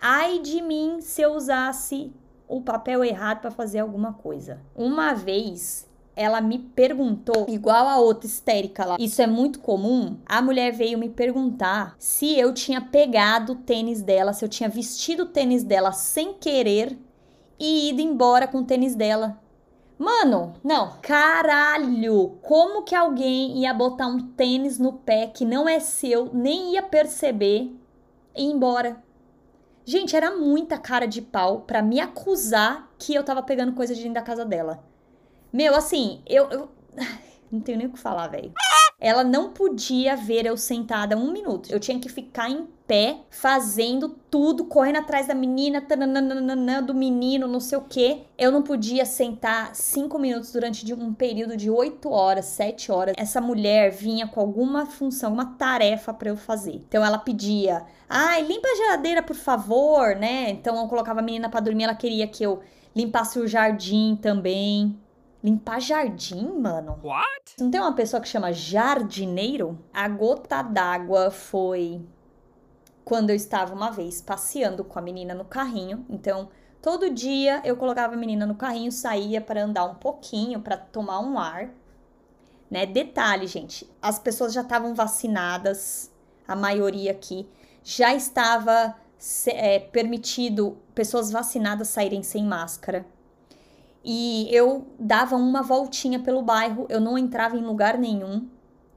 Ai 0.00 0.38
de 0.38 0.62
mim 0.62 1.00
se 1.00 1.20
eu 1.20 1.34
usasse 1.34 2.12
o 2.48 2.60
papel 2.60 3.04
errado 3.04 3.40
para 3.40 3.50
fazer 3.50 3.80
alguma 3.80 4.12
coisa. 4.12 4.60
Uma 4.74 5.14
vez 5.14 5.88
ela 6.16 6.40
me 6.40 6.58
perguntou, 6.58 7.44
igual 7.46 7.86
a 7.86 7.98
outra 7.98 8.26
histérica 8.26 8.86
lá, 8.86 8.96
isso 8.98 9.20
é 9.20 9.26
muito 9.26 9.60
comum. 9.60 10.16
A 10.24 10.40
mulher 10.40 10.72
veio 10.72 10.98
me 10.98 11.10
perguntar 11.10 11.94
se 11.98 12.38
eu 12.38 12.54
tinha 12.54 12.80
pegado 12.80 13.52
o 13.52 13.56
tênis 13.56 14.00
dela, 14.00 14.32
se 14.32 14.42
eu 14.42 14.48
tinha 14.48 14.68
vestido 14.68 15.24
o 15.24 15.28
tênis 15.28 15.62
dela 15.62 15.92
sem 15.92 16.32
querer 16.32 16.98
e 17.60 17.90
ido 17.90 18.00
embora 18.00 18.48
com 18.48 18.58
o 18.58 18.64
tênis 18.64 18.94
dela. 18.94 19.38
Mano, 19.98 20.54
não. 20.64 20.92
Caralho! 21.02 22.38
Como 22.42 22.82
que 22.82 22.94
alguém 22.94 23.58
ia 23.58 23.72
botar 23.72 24.06
um 24.06 24.18
tênis 24.18 24.78
no 24.78 24.94
pé 24.94 25.26
que 25.26 25.44
não 25.44 25.68
é 25.68 25.80
seu, 25.80 26.30
nem 26.32 26.72
ia 26.72 26.82
perceber 26.82 27.74
e 28.34 28.42
ir 28.42 28.52
embora? 28.52 29.02
Gente, 29.84 30.16
era 30.16 30.34
muita 30.36 30.78
cara 30.78 31.06
de 31.06 31.22
pau 31.22 31.60
para 31.60 31.80
me 31.80 32.00
acusar 32.00 32.90
que 32.98 33.14
eu 33.14 33.22
tava 33.22 33.42
pegando 33.42 33.72
coisa 33.72 33.94
de 33.94 34.00
dentro 34.00 34.14
da 34.14 34.22
casa 34.22 34.44
dela. 34.44 34.82
Meu, 35.56 35.74
assim, 35.74 36.20
eu, 36.26 36.50
eu... 36.50 36.68
não 37.50 37.60
tenho 37.60 37.78
nem 37.78 37.86
o 37.86 37.90
que 37.90 37.98
falar, 37.98 38.28
velho. 38.28 38.52
Ela 39.00 39.24
não 39.24 39.52
podia 39.52 40.14
ver 40.14 40.44
eu 40.44 40.54
sentada 40.54 41.16
um 41.16 41.32
minuto. 41.32 41.72
Eu 41.72 41.80
tinha 41.80 41.98
que 41.98 42.10
ficar 42.10 42.50
em 42.50 42.66
pé, 42.86 43.20
fazendo 43.30 44.10
tudo, 44.30 44.66
correndo 44.66 44.98
atrás 44.98 45.28
da 45.28 45.34
menina, 45.34 45.80
tananana, 45.80 46.82
do 46.82 46.92
menino, 46.94 47.48
não 47.48 47.58
sei 47.58 47.78
o 47.78 47.84
que. 47.84 48.24
Eu 48.36 48.52
não 48.52 48.60
podia 48.60 49.06
sentar 49.06 49.74
cinco 49.74 50.18
minutos 50.18 50.52
durante 50.52 50.92
um 50.92 51.14
período 51.14 51.56
de 51.56 51.70
oito 51.70 52.10
horas, 52.10 52.44
sete 52.44 52.92
horas. 52.92 53.14
Essa 53.16 53.40
mulher 53.40 53.90
vinha 53.90 54.26
com 54.26 54.40
alguma 54.40 54.84
função, 54.84 55.32
uma 55.32 55.56
tarefa 55.56 56.12
para 56.12 56.28
eu 56.28 56.36
fazer. 56.36 56.82
Então 56.86 57.02
ela 57.02 57.16
pedia, 57.16 57.82
ai, 58.06 58.42
limpa 58.42 58.68
a 58.68 58.76
geladeira, 58.76 59.22
por 59.22 59.36
favor, 59.36 60.16
né? 60.16 60.50
Então 60.50 60.76
eu 60.76 60.86
colocava 60.86 61.20
a 61.20 61.22
menina 61.22 61.48
para 61.48 61.60
dormir, 61.60 61.84
ela 61.84 61.94
queria 61.94 62.26
que 62.26 62.44
eu 62.44 62.60
limpasse 62.94 63.38
o 63.38 63.48
jardim 63.48 64.18
também. 64.20 64.98
Limpar 65.46 65.80
jardim, 65.80 66.58
mano? 66.58 66.98
What? 67.04 67.54
Não 67.60 67.70
tem 67.70 67.80
uma 67.80 67.94
pessoa 67.94 68.20
que 68.20 68.26
chama 68.26 68.52
jardineiro? 68.52 69.78
A 69.94 70.08
gota 70.08 70.60
d'água 70.60 71.30
foi 71.30 72.04
quando 73.04 73.30
eu 73.30 73.36
estava 73.36 73.72
uma 73.72 73.92
vez 73.92 74.20
passeando 74.20 74.82
com 74.82 74.98
a 74.98 75.02
menina 75.02 75.34
no 75.34 75.44
carrinho. 75.44 76.04
Então, 76.10 76.48
todo 76.82 77.14
dia 77.14 77.62
eu 77.64 77.76
colocava 77.76 78.14
a 78.14 78.16
menina 78.16 78.44
no 78.44 78.56
carrinho, 78.56 78.90
saía 78.90 79.40
para 79.40 79.62
andar 79.62 79.84
um 79.84 79.94
pouquinho, 79.94 80.60
para 80.60 80.76
tomar 80.76 81.20
um 81.20 81.38
ar. 81.38 81.70
Né? 82.68 82.84
Detalhe, 82.84 83.46
gente, 83.46 83.88
as 84.02 84.18
pessoas 84.18 84.52
já 84.52 84.62
estavam 84.62 84.96
vacinadas, 84.96 86.10
a 86.48 86.56
maioria 86.56 87.12
aqui 87.12 87.48
já 87.84 88.12
estava 88.12 88.96
é, 89.46 89.78
permitido 89.78 90.76
pessoas 90.92 91.30
vacinadas 91.30 91.86
saírem 91.86 92.24
sem 92.24 92.44
máscara. 92.44 93.06
E 94.08 94.46
eu 94.54 94.86
dava 95.00 95.34
uma 95.34 95.62
voltinha 95.62 96.20
pelo 96.20 96.40
bairro, 96.40 96.86
eu 96.88 97.00
não 97.00 97.18
entrava 97.18 97.56
em 97.56 97.60
lugar 97.60 97.98
nenhum. 97.98 98.48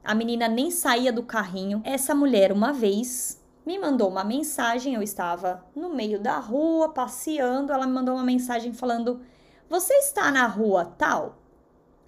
A 0.04 0.14
menina 0.14 0.46
nem 0.46 0.70
saía 0.70 1.12
do 1.12 1.24
carrinho. 1.24 1.82
Essa 1.84 2.14
mulher, 2.14 2.52
uma 2.52 2.72
vez, 2.72 3.42
me 3.66 3.76
mandou 3.76 4.08
uma 4.08 4.22
mensagem. 4.22 4.94
Eu 4.94 5.02
estava 5.02 5.66
no 5.74 5.92
meio 5.92 6.20
da 6.20 6.38
rua, 6.38 6.90
passeando. 6.90 7.72
Ela 7.72 7.88
me 7.88 7.92
mandou 7.92 8.14
uma 8.14 8.22
mensagem 8.22 8.72
falando: 8.72 9.20
Você 9.68 9.94
está 9.94 10.30
na 10.30 10.46
rua 10.46 10.84
tal? 10.96 11.38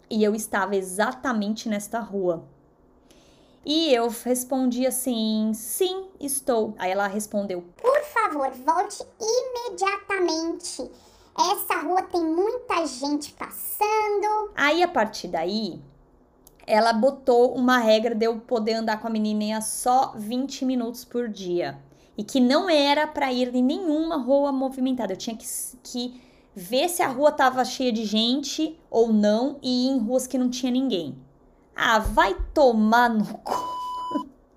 E 0.09 0.23
eu 0.23 0.33
estava 0.33 0.77
exatamente 0.77 1.69
nesta 1.69 1.99
rua. 1.99 2.45
E 3.67 3.93
eu 3.93 4.09
respondi 4.25 4.87
assim: 4.87 5.51
Sim, 5.53 6.07
estou. 6.21 6.77
Aí 6.79 6.93
ela 6.93 7.09
respondeu: 7.09 7.65
Por 7.77 8.01
favor, 8.05 8.49
volte 8.53 9.05
imediatamente. 9.21 10.89
Essa 11.39 11.81
rua 11.81 12.03
tem 12.03 12.23
muita 12.23 12.87
gente 12.87 13.33
passando. 13.33 14.53
Aí 14.55 14.83
a 14.83 14.89
partir 14.89 15.29
daí, 15.29 15.81
ela 16.67 16.93
botou 16.93 17.55
uma 17.55 17.79
regra 17.79 18.15
de 18.15 18.27
eu 18.27 18.39
poder 18.39 18.75
andar 18.75 19.01
com 19.01 19.07
a 19.07 19.11
menininha 19.11 19.61
só 19.61 20.13
20 20.17 20.65
minutos 20.65 21.05
por 21.05 21.29
dia. 21.29 21.79
E 22.17 22.23
que 22.23 22.39
não 22.39 22.69
era 22.69 23.07
para 23.07 23.33
ir 23.33 23.55
em 23.55 23.63
nenhuma 23.63 24.17
rua 24.17 24.53
movimentada. 24.53 25.15
Eu 25.15 25.17
tinha 25.17 25.35
que, 25.35 25.47
que 25.83 26.21
ver 26.55 26.89
se 26.91 27.03
a 27.03 27.09
rua 27.09 27.33
tava 27.33 27.65
cheia 27.65 27.91
de 27.91 28.05
gente 28.05 28.79
ou 28.91 29.11
não 29.11 29.59
e 29.63 29.87
ir 29.87 29.91
em 29.91 29.99
ruas 29.99 30.27
que 30.27 30.37
não 30.37 30.51
tinha 30.51 30.71
ninguém. 30.71 31.17
Ah, 31.75 31.99
vai 31.99 32.37
tomar 32.53 33.09
no 33.09 33.25
cu. 33.39 33.55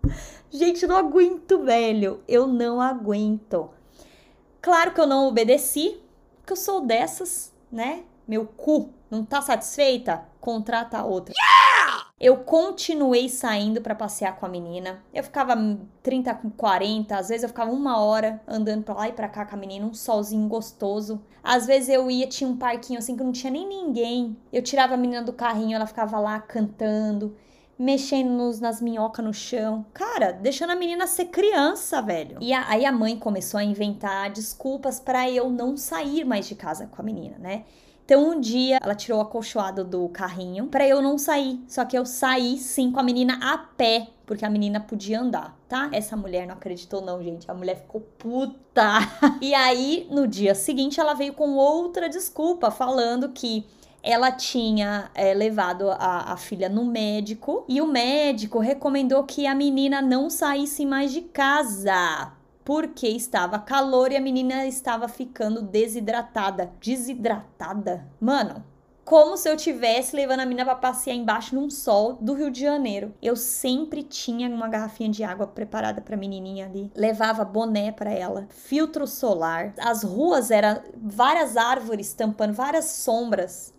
gente, 0.51 0.85
não 0.85 0.97
aguento, 0.97 1.63
velho. 1.63 2.21
Eu 2.27 2.45
não 2.45 2.81
aguento. 2.81 3.69
Claro 4.61 4.93
que 4.93 4.99
eu 4.99 5.07
não 5.07 5.27
obedeci, 5.27 5.97
porque 6.45 6.53
eu 6.53 6.58
sou 6.58 6.81
dessas, 6.81 7.51
né? 7.71 8.03
Meu 8.27 8.45
cu 8.45 8.93
não 9.10 9.25
tá 9.25 9.41
satisfeita? 9.41 10.23
Contrata 10.39 11.03
outra. 11.03 11.34
Yeah! 11.36 12.05
Eu 12.19 12.38
continuei 12.38 13.27
saindo 13.27 13.81
para 13.81 13.95
passear 13.95 14.36
com 14.36 14.45
a 14.45 14.49
menina. 14.49 15.03
Eu 15.12 15.23
ficava 15.23 15.55
30, 16.03 16.36
40, 16.55 17.17
às 17.17 17.29
vezes 17.29 17.41
eu 17.41 17.49
ficava 17.49 17.71
uma 17.71 17.99
hora 17.99 18.39
andando 18.47 18.84
pra 18.84 18.93
lá 18.93 19.10
e 19.10 19.13
pra 19.13 19.27
cá 19.27 19.43
com 19.43 19.55
a 19.55 19.58
menina, 19.58 19.88
um 19.88 19.93
solzinho 19.93 20.47
gostoso. 20.47 21.19
Às 21.43 21.65
vezes 21.65 21.89
eu 21.89 22.12
ia, 22.12 22.27
tinha 22.27 22.47
um 22.47 22.58
parquinho 22.58 22.99
assim 22.99 23.17
que 23.17 23.24
não 23.24 23.32
tinha 23.32 23.51
nem 23.51 23.67
ninguém. 23.67 24.38
Eu 24.53 24.61
tirava 24.61 24.93
a 24.93 24.97
menina 24.97 25.24
do 25.24 25.34
carrinho, 25.34 25.76
ela 25.76 25.88
ficava 25.88 26.20
lá 26.20 26.39
cantando 26.39 27.36
mexendo 27.78 28.30
nos, 28.30 28.59
nas 28.59 28.82
minhocas 28.82 29.23
no 29.23 29.34
chão. 29.34 29.86
Cara, 29.93 30.32
deixando 30.32 30.71
a 30.71 30.76
menina 30.76 31.07
ser 31.07 31.26
criança, 31.26 32.01
velho. 32.01 32.38
E 32.41 32.53
a, 32.53 32.69
aí 32.69 32.86
a 32.86 32.91
mãe 32.91 33.17
começou 33.17 33.59
a 33.59 33.63
inventar 33.63 34.30
desculpas 34.32 34.99
para 34.99 35.30
eu 35.30 35.49
não 35.49 35.76
sair 35.76 36.23
mais 36.23 36.47
de 36.47 36.55
casa 36.55 36.88
com 36.88 37.01
a 37.01 37.05
menina, 37.05 37.38
né? 37.38 37.65
Então 38.05 38.30
um 38.30 38.39
dia 38.39 38.78
ela 38.82 38.93
tirou 38.93 39.17
o 39.17 39.21
acolchoado 39.21 39.84
do 39.84 40.07
carrinho 40.09 40.67
para 40.67 40.88
eu 40.88 41.01
não 41.01 41.17
sair. 41.17 41.63
Só 41.67 41.84
que 41.84 41.97
eu 41.97 42.05
saí 42.05 42.57
sim 42.59 42.91
com 42.91 42.99
a 42.99 43.03
menina 43.03 43.39
a 43.41 43.57
pé, 43.57 44.09
porque 44.28 44.45
a 44.45 44.49
menina 44.49 44.80
podia 44.80 45.19
andar, 45.19 45.57
tá? 45.67 45.89
Essa 45.91 46.15
mulher 46.15 46.45
não 46.45 46.53
acreditou 46.53 47.01
não, 47.01 47.21
gente. 47.23 47.49
A 47.49 47.53
mulher 47.53 47.78
ficou 47.78 48.01
puta. 48.01 48.99
e 49.41 49.55
aí 49.55 50.07
no 50.11 50.28
dia 50.28 50.53
seguinte 50.53 50.99
ela 50.99 51.15
veio 51.15 51.34
com 51.34 51.55
outra 51.55 52.07
desculpa 52.07 52.69
falando 52.69 53.30
que 53.30 53.65
ela 54.06 54.32
tinha 54.32 55.10
é, 55.16 55.34
levado 55.34 55.89
a, 55.89 56.34
a, 56.34 56.38
filha 56.38 56.70
no 56.70 56.86
médico 56.86 57.66
e 57.68 57.82
o 57.82 57.88
médico 57.88 58.60
recomendou 58.60 59.24
que 59.24 59.47
a 59.47 59.56
menina 59.56 59.99
não 59.99 60.30
saísse 60.30 60.86
mais 60.86 61.12
de 61.12 61.22
casa 61.22 62.32
porque 62.64 63.08
estava 63.08 63.58
calor 63.58 64.12
e 64.12 64.16
a 64.16 64.22
menina 64.22 64.66
estava 64.66 65.08
ficando 65.08 65.62
desidratada. 65.62 66.72
Desidratada? 66.80 68.08
Mano, 68.20 68.64
como 69.03 69.38
se 69.38 69.47
eu 69.47 69.56
tivesse 69.56 70.16
levando 70.16 70.39
a 70.39 70.45
menina 70.45 70.66
para 70.66 70.76
passear 70.76 71.16
embaixo 71.16 71.53
num 71.53 71.70
sol 71.70 72.18
do 72.20 72.34
Rio 72.34 72.49
de 72.49 72.62
Janeiro. 72.62 73.14
Eu 73.22 73.36
sempre 73.36 74.01
tinha 74.01 74.49
uma 74.49 74.68
garrafinha 74.68 75.10
de 75.10 75.24
água 75.24 75.45
preparada 75.45 76.01
para 76.01 76.18
menininha 76.18 76.66
ali. 76.66 76.91
Levava 76.95 77.45
boné 77.45 77.91
para 77.91 78.12
ela, 78.12 78.47
filtro 78.49 79.06
solar. 79.06 79.74
As 79.80 80.03
ruas 80.03 80.49
eram 80.49 80.82
várias 80.95 81.56
árvores 81.56 82.14
tampando 82.14 82.53
várias 82.53 82.86
sombras. 82.86 83.76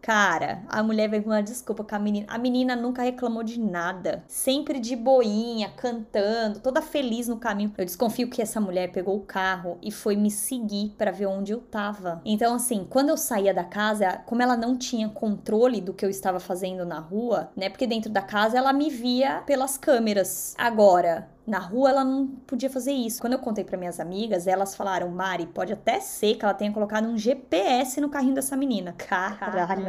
Cara, 0.00 0.62
a 0.68 0.82
mulher 0.82 1.08
veio 1.08 1.22
com 1.22 1.30
uma 1.30 1.42
desculpa 1.42 1.84
com 1.84 1.94
a 1.94 1.98
menina. 1.98 2.26
A 2.28 2.38
menina 2.38 2.74
nunca 2.74 3.02
reclamou 3.02 3.42
de 3.42 3.60
nada. 3.60 4.24
Sempre 4.26 4.80
de 4.80 4.96
boinha, 4.96 5.70
cantando, 5.76 6.60
toda 6.60 6.80
feliz 6.80 7.28
no 7.28 7.36
caminho. 7.36 7.72
Eu 7.76 7.84
desconfio 7.84 8.30
que 8.30 8.40
essa 8.40 8.60
mulher 8.60 8.90
pegou 8.92 9.16
o 9.16 9.24
carro 9.24 9.78
e 9.82 9.90
foi 9.90 10.16
me 10.16 10.30
seguir 10.30 10.94
para 10.96 11.10
ver 11.10 11.26
onde 11.26 11.52
eu 11.52 11.60
tava. 11.60 12.22
Então, 12.24 12.54
assim, 12.54 12.86
quando 12.88 13.10
eu 13.10 13.16
saía 13.16 13.52
da 13.52 13.64
casa, 13.64 14.22
como 14.24 14.42
ela 14.42 14.56
não 14.56 14.76
tinha 14.76 15.08
controle 15.08 15.80
do 15.80 15.92
que 15.92 16.04
eu 16.04 16.10
estava 16.10 16.40
fazendo 16.40 16.84
na 16.84 16.98
rua, 16.98 17.50
né? 17.56 17.68
Porque 17.68 17.86
dentro 17.86 18.10
da 18.10 18.22
casa 18.22 18.56
ela 18.56 18.72
me 18.72 18.90
via 18.90 19.42
pelas 19.46 19.76
câmeras. 19.76 20.54
Agora, 20.56 21.28
na 21.48 21.58
rua 21.58 21.88
ela 21.88 22.04
não 22.04 22.26
podia 22.26 22.68
fazer 22.68 22.92
isso. 22.92 23.20
Quando 23.20 23.32
eu 23.32 23.38
contei 23.38 23.64
para 23.64 23.78
minhas 23.78 23.98
amigas, 23.98 24.46
elas 24.46 24.76
falaram: 24.76 25.08
Mari, 25.08 25.46
pode 25.46 25.72
até 25.72 25.98
ser 25.98 26.36
que 26.36 26.44
ela 26.44 26.52
tenha 26.52 26.70
colocado 26.70 27.06
um 27.06 27.16
GPS 27.16 28.00
no 28.00 28.10
carrinho 28.10 28.34
dessa 28.34 28.56
menina. 28.56 28.92
Caralho. 28.92 29.86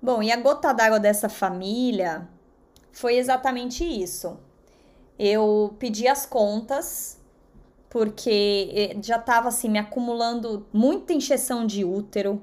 Bom, 0.00 0.22
e 0.22 0.30
a 0.30 0.36
gota 0.36 0.72
d'água 0.72 1.00
dessa 1.00 1.28
família 1.28 2.28
foi 2.92 3.16
exatamente 3.16 3.84
isso. 3.84 4.38
Eu 5.18 5.74
pedi 5.80 6.06
as 6.06 6.24
contas 6.24 7.20
porque 7.90 8.70
eh, 8.72 8.96
já 9.02 9.18
tava 9.18 9.48
assim 9.48 9.68
me 9.68 9.78
acumulando 9.78 10.66
muita 10.72 11.12
injeção 11.12 11.66
de 11.66 11.84
útero. 11.84 12.40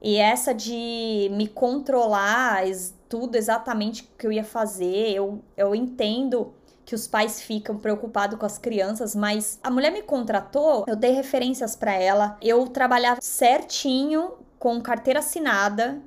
E 0.00 0.16
essa 0.16 0.54
de 0.54 1.28
me 1.32 1.48
controlar 1.48 2.62
tudo 3.08 3.36
exatamente 3.36 4.02
o 4.02 4.06
que 4.18 4.26
eu 4.26 4.32
ia 4.32 4.44
fazer, 4.44 5.10
eu, 5.10 5.42
eu 5.56 5.74
entendo 5.74 6.52
que 6.84 6.94
os 6.94 7.06
pais 7.06 7.40
ficam 7.40 7.78
preocupados 7.78 8.38
com 8.38 8.44
as 8.44 8.58
crianças, 8.58 9.14
mas 9.14 9.58
a 9.62 9.70
mulher 9.70 9.90
me 9.90 10.02
contratou, 10.02 10.84
eu 10.86 10.96
dei 10.96 11.12
referências 11.12 11.74
para 11.74 11.94
ela, 11.94 12.36
eu 12.42 12.66
trabalhava 12.66 13.20
certinho 13.22 14.32
com 14.58 14.80
carteira 14.80 15.20
assinada, 15.20 16.02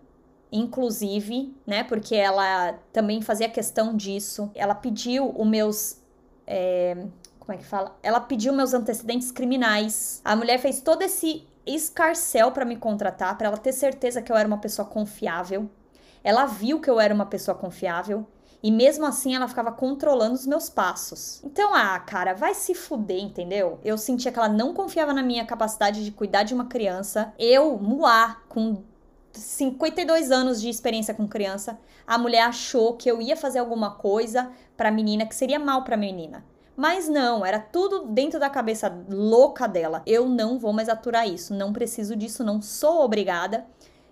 inclusive, 0.52 1.56
né? 1.66 1.84
Porque 1.84 2.16
ela 2.16 2.74
também 2.94 3.22
fazia 3.22 3.50
questão 3.50 3.96
disso. 3.96 4.50
Ela 4.56 4.74
pediu 4.74 5.34
os 5.36 5.48
meus. 5.48 5.98
É, 6.46 6.96
como 7.40 7.54
é 7.54 7.58
que 7.58 7.66
fala? 7.66 7.98
Ela 8.02 8.20
pediu 8.20 8.54
meus 8.54 8.74
antecedentes 8.74 9.32
criminais. 9.32 10.22
A 10.24 10.36
mulher 10.36 10.58
fez 10.60 10.82
todo 10.82 11.02
esse 11.02 11.46
escarcel 11.66 12.52
para 12.52 12.66
me 12.66 12.78
contratar, 12.78 13.38
para 13.38 13.48
ela 13.48 13.58
ter 13.58 13.74
certeza 13.74 14.22
que 14.22 14.32
eu 14.32 14.36
era 14.36 14.48
uma 14.48 14.58
pessoa 14.58 14.88
confiável. 14.88 15.70
Ela 16.24 16.46
viu 16.46 16.80
que 16.80 16.90
eu 16.90 17.00
era 17.00 17.14
uma 17.14 17.26
pessoa 17.26 17.56
confiável. 17.56 18.26
E 18.62 18.72
mesmo 18.72 19.06
assim 19.06 19.36
ela 19.36 19.48
ficava 19.48 19.72
controlando 19.72 20.34
os 20.34 20.48
meus 20.48 20.70
passos. 20.70 21.42
Então, 21.44 21.74
ah, 21.76 22.00
cara, 22.00 22.34
vai 22.34 22.54
se 22.54 22.74
fuder, 22.74 23.20
entendeu? 23.20 23.80
Eu 23.84 23.98
sentia 23.98 24.32
que 24.32 24.40
ela 24.40 24.50
não 24.50 24.74
confiava 24.74 25.14
na 25.14 25.22
minha 25.22 25.46
capacidade 25.46 26.04
de 26.04 26.12
cuidar 26.12 26.44
de 26.44 26.54
uma 26.54 26.66
criança. 26.66 27.34
Eu, 27.38 27.78
Muá, 27.78 28.42
com 28.50 28.84
52 29.32 30.32
anos 30.32 30.60
de 30.60 30.70
experiência 30.70 31.14
com 31.14 31.28
criança, 31.28 31.80
a 32.06 32.18
mulher 32.18 32.42
achou 32.42 32.94
que 32.94 33.10
eu 33.10 33.22
ia 33.22 33.38
fazer 33.38 33.60
alguma 33.60 33.92
coisa 33.92 34.52
pra 34.76 34.92
menina 34.92 35.26
que 35.26 35.36
seria 35.36 35.60
mal 35.60 35.84
pra 35.84 35.96
menina. 35.96 36.44
Mas 36.76 37.10
não, 37.10 37.44
era 37.44 37.60
tudo 37.60 38.06
dentro 38.06 38.40
da 38.40 38.50
cabeça 38.50 39.04
louca 39.10 39.68
dela. 39.68 40.04
Eu 40.06 40.30
não 40.30 40.60
vou 40.60 40.72
mais 40.72 40.90
aturar 40.90 41.28
isso, 41.28 41.54
não 41.54 41.74
preciso 41.74 42.16
disso, 42.16 42.44
não 42.44 42.62
sou 42.62 43.04
obrigada. 43.04 43.66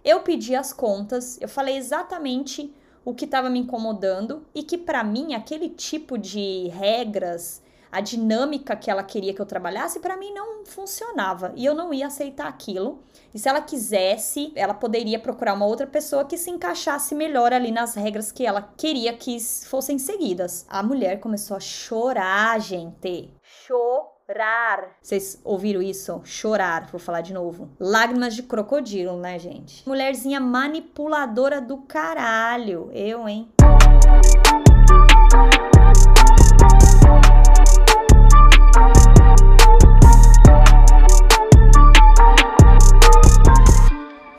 Eu 0.03 0.21
pedi 0.21 0.55
as 0.55 0.73
contas, 0.73 1.39
eu 1.39 1.47
falei 1.47 1.77
exatamente 1.77 2.73
o 3.05 3.13
que 3.13 3.25
estava 3.25 3.49
me 3.49 3.59
incomodando 3.59 4.43
e 4.53 4.63
que 4.63 4.77
para 4.77 5.03
mim 5.03 5.35
aquele 5.35 5.69
tipo 5.69 6.17
de 6.17 6.67
regras, 6.69 7.61
a 7.91 8.01
dinâmica 8.01 8.75
que 8.75 8.89
ela 8.89 9.03
queria 9.03 9.33
que 9.33 9.41
eu 9.41 9.45
trabalhasse, 9.45 9.99
para 9.99 10.17
mim 10.17 10.33
não 10.33 10.65
funcionava 10.65 11.53
e 11.55 11.63
eu 11.63 11.75
não 11.75 11.93
ia 11.93 12.07
aceitar 12.07 12.47
aquilo. 12.47 12.99
E 13.33 13.39
se 13.39 13.47
ela 13.47 13.61
quisesse, 13.61 14.51
ela 14.55 14.73
poderia 14.73 15.19
procurar 15.19 15.53
uma 15.53 15.65
outra 15.65 15.85
pessoa 15.85 16.25
que 16.25 16.37
se 16.37 16.49
encaixasse 16.49 17.13
melhor 17.13 17.53
ali 17.53 17.71
nas 17.71 17.93
regras 17.93 18.31
que 18.31 18.45
ela 18.45 18.73
queria 18.75 19.13
que 19.13 19.39
fossem 19.39 19.99
seguidas. 19.99 20.65
A 20.67 20.81
mulher 20.81 21.19
começou 21.19 21.55
a 21.55 21.59
chorar, 21.59 22.59
gente. 22.59 23.29
Chorar 23.41 24.14
chorar. 24.27 24.97
Vocês 25.01 25.39
ouviram 25.43 25.81
isso? 25.81 26.19
Chorar, 26.23 26.87
vou 26.91 26.99
falar 26.99 27.21
de 27.21 27.33
novo. 27.33 27.69
Lágrimas 27.79 28.35
de 28.35 28.43
crocodilo, 28.43 29.17
né, 29.19 29.37
gente? 29.37 29.87
Mulherzinha 29.87 30.39
manipuladora 30.39 31.61
do 31.61 31.77
caralho. 31.77 32.89
Eu, 32.91 33.27
hein? 33.27 33.47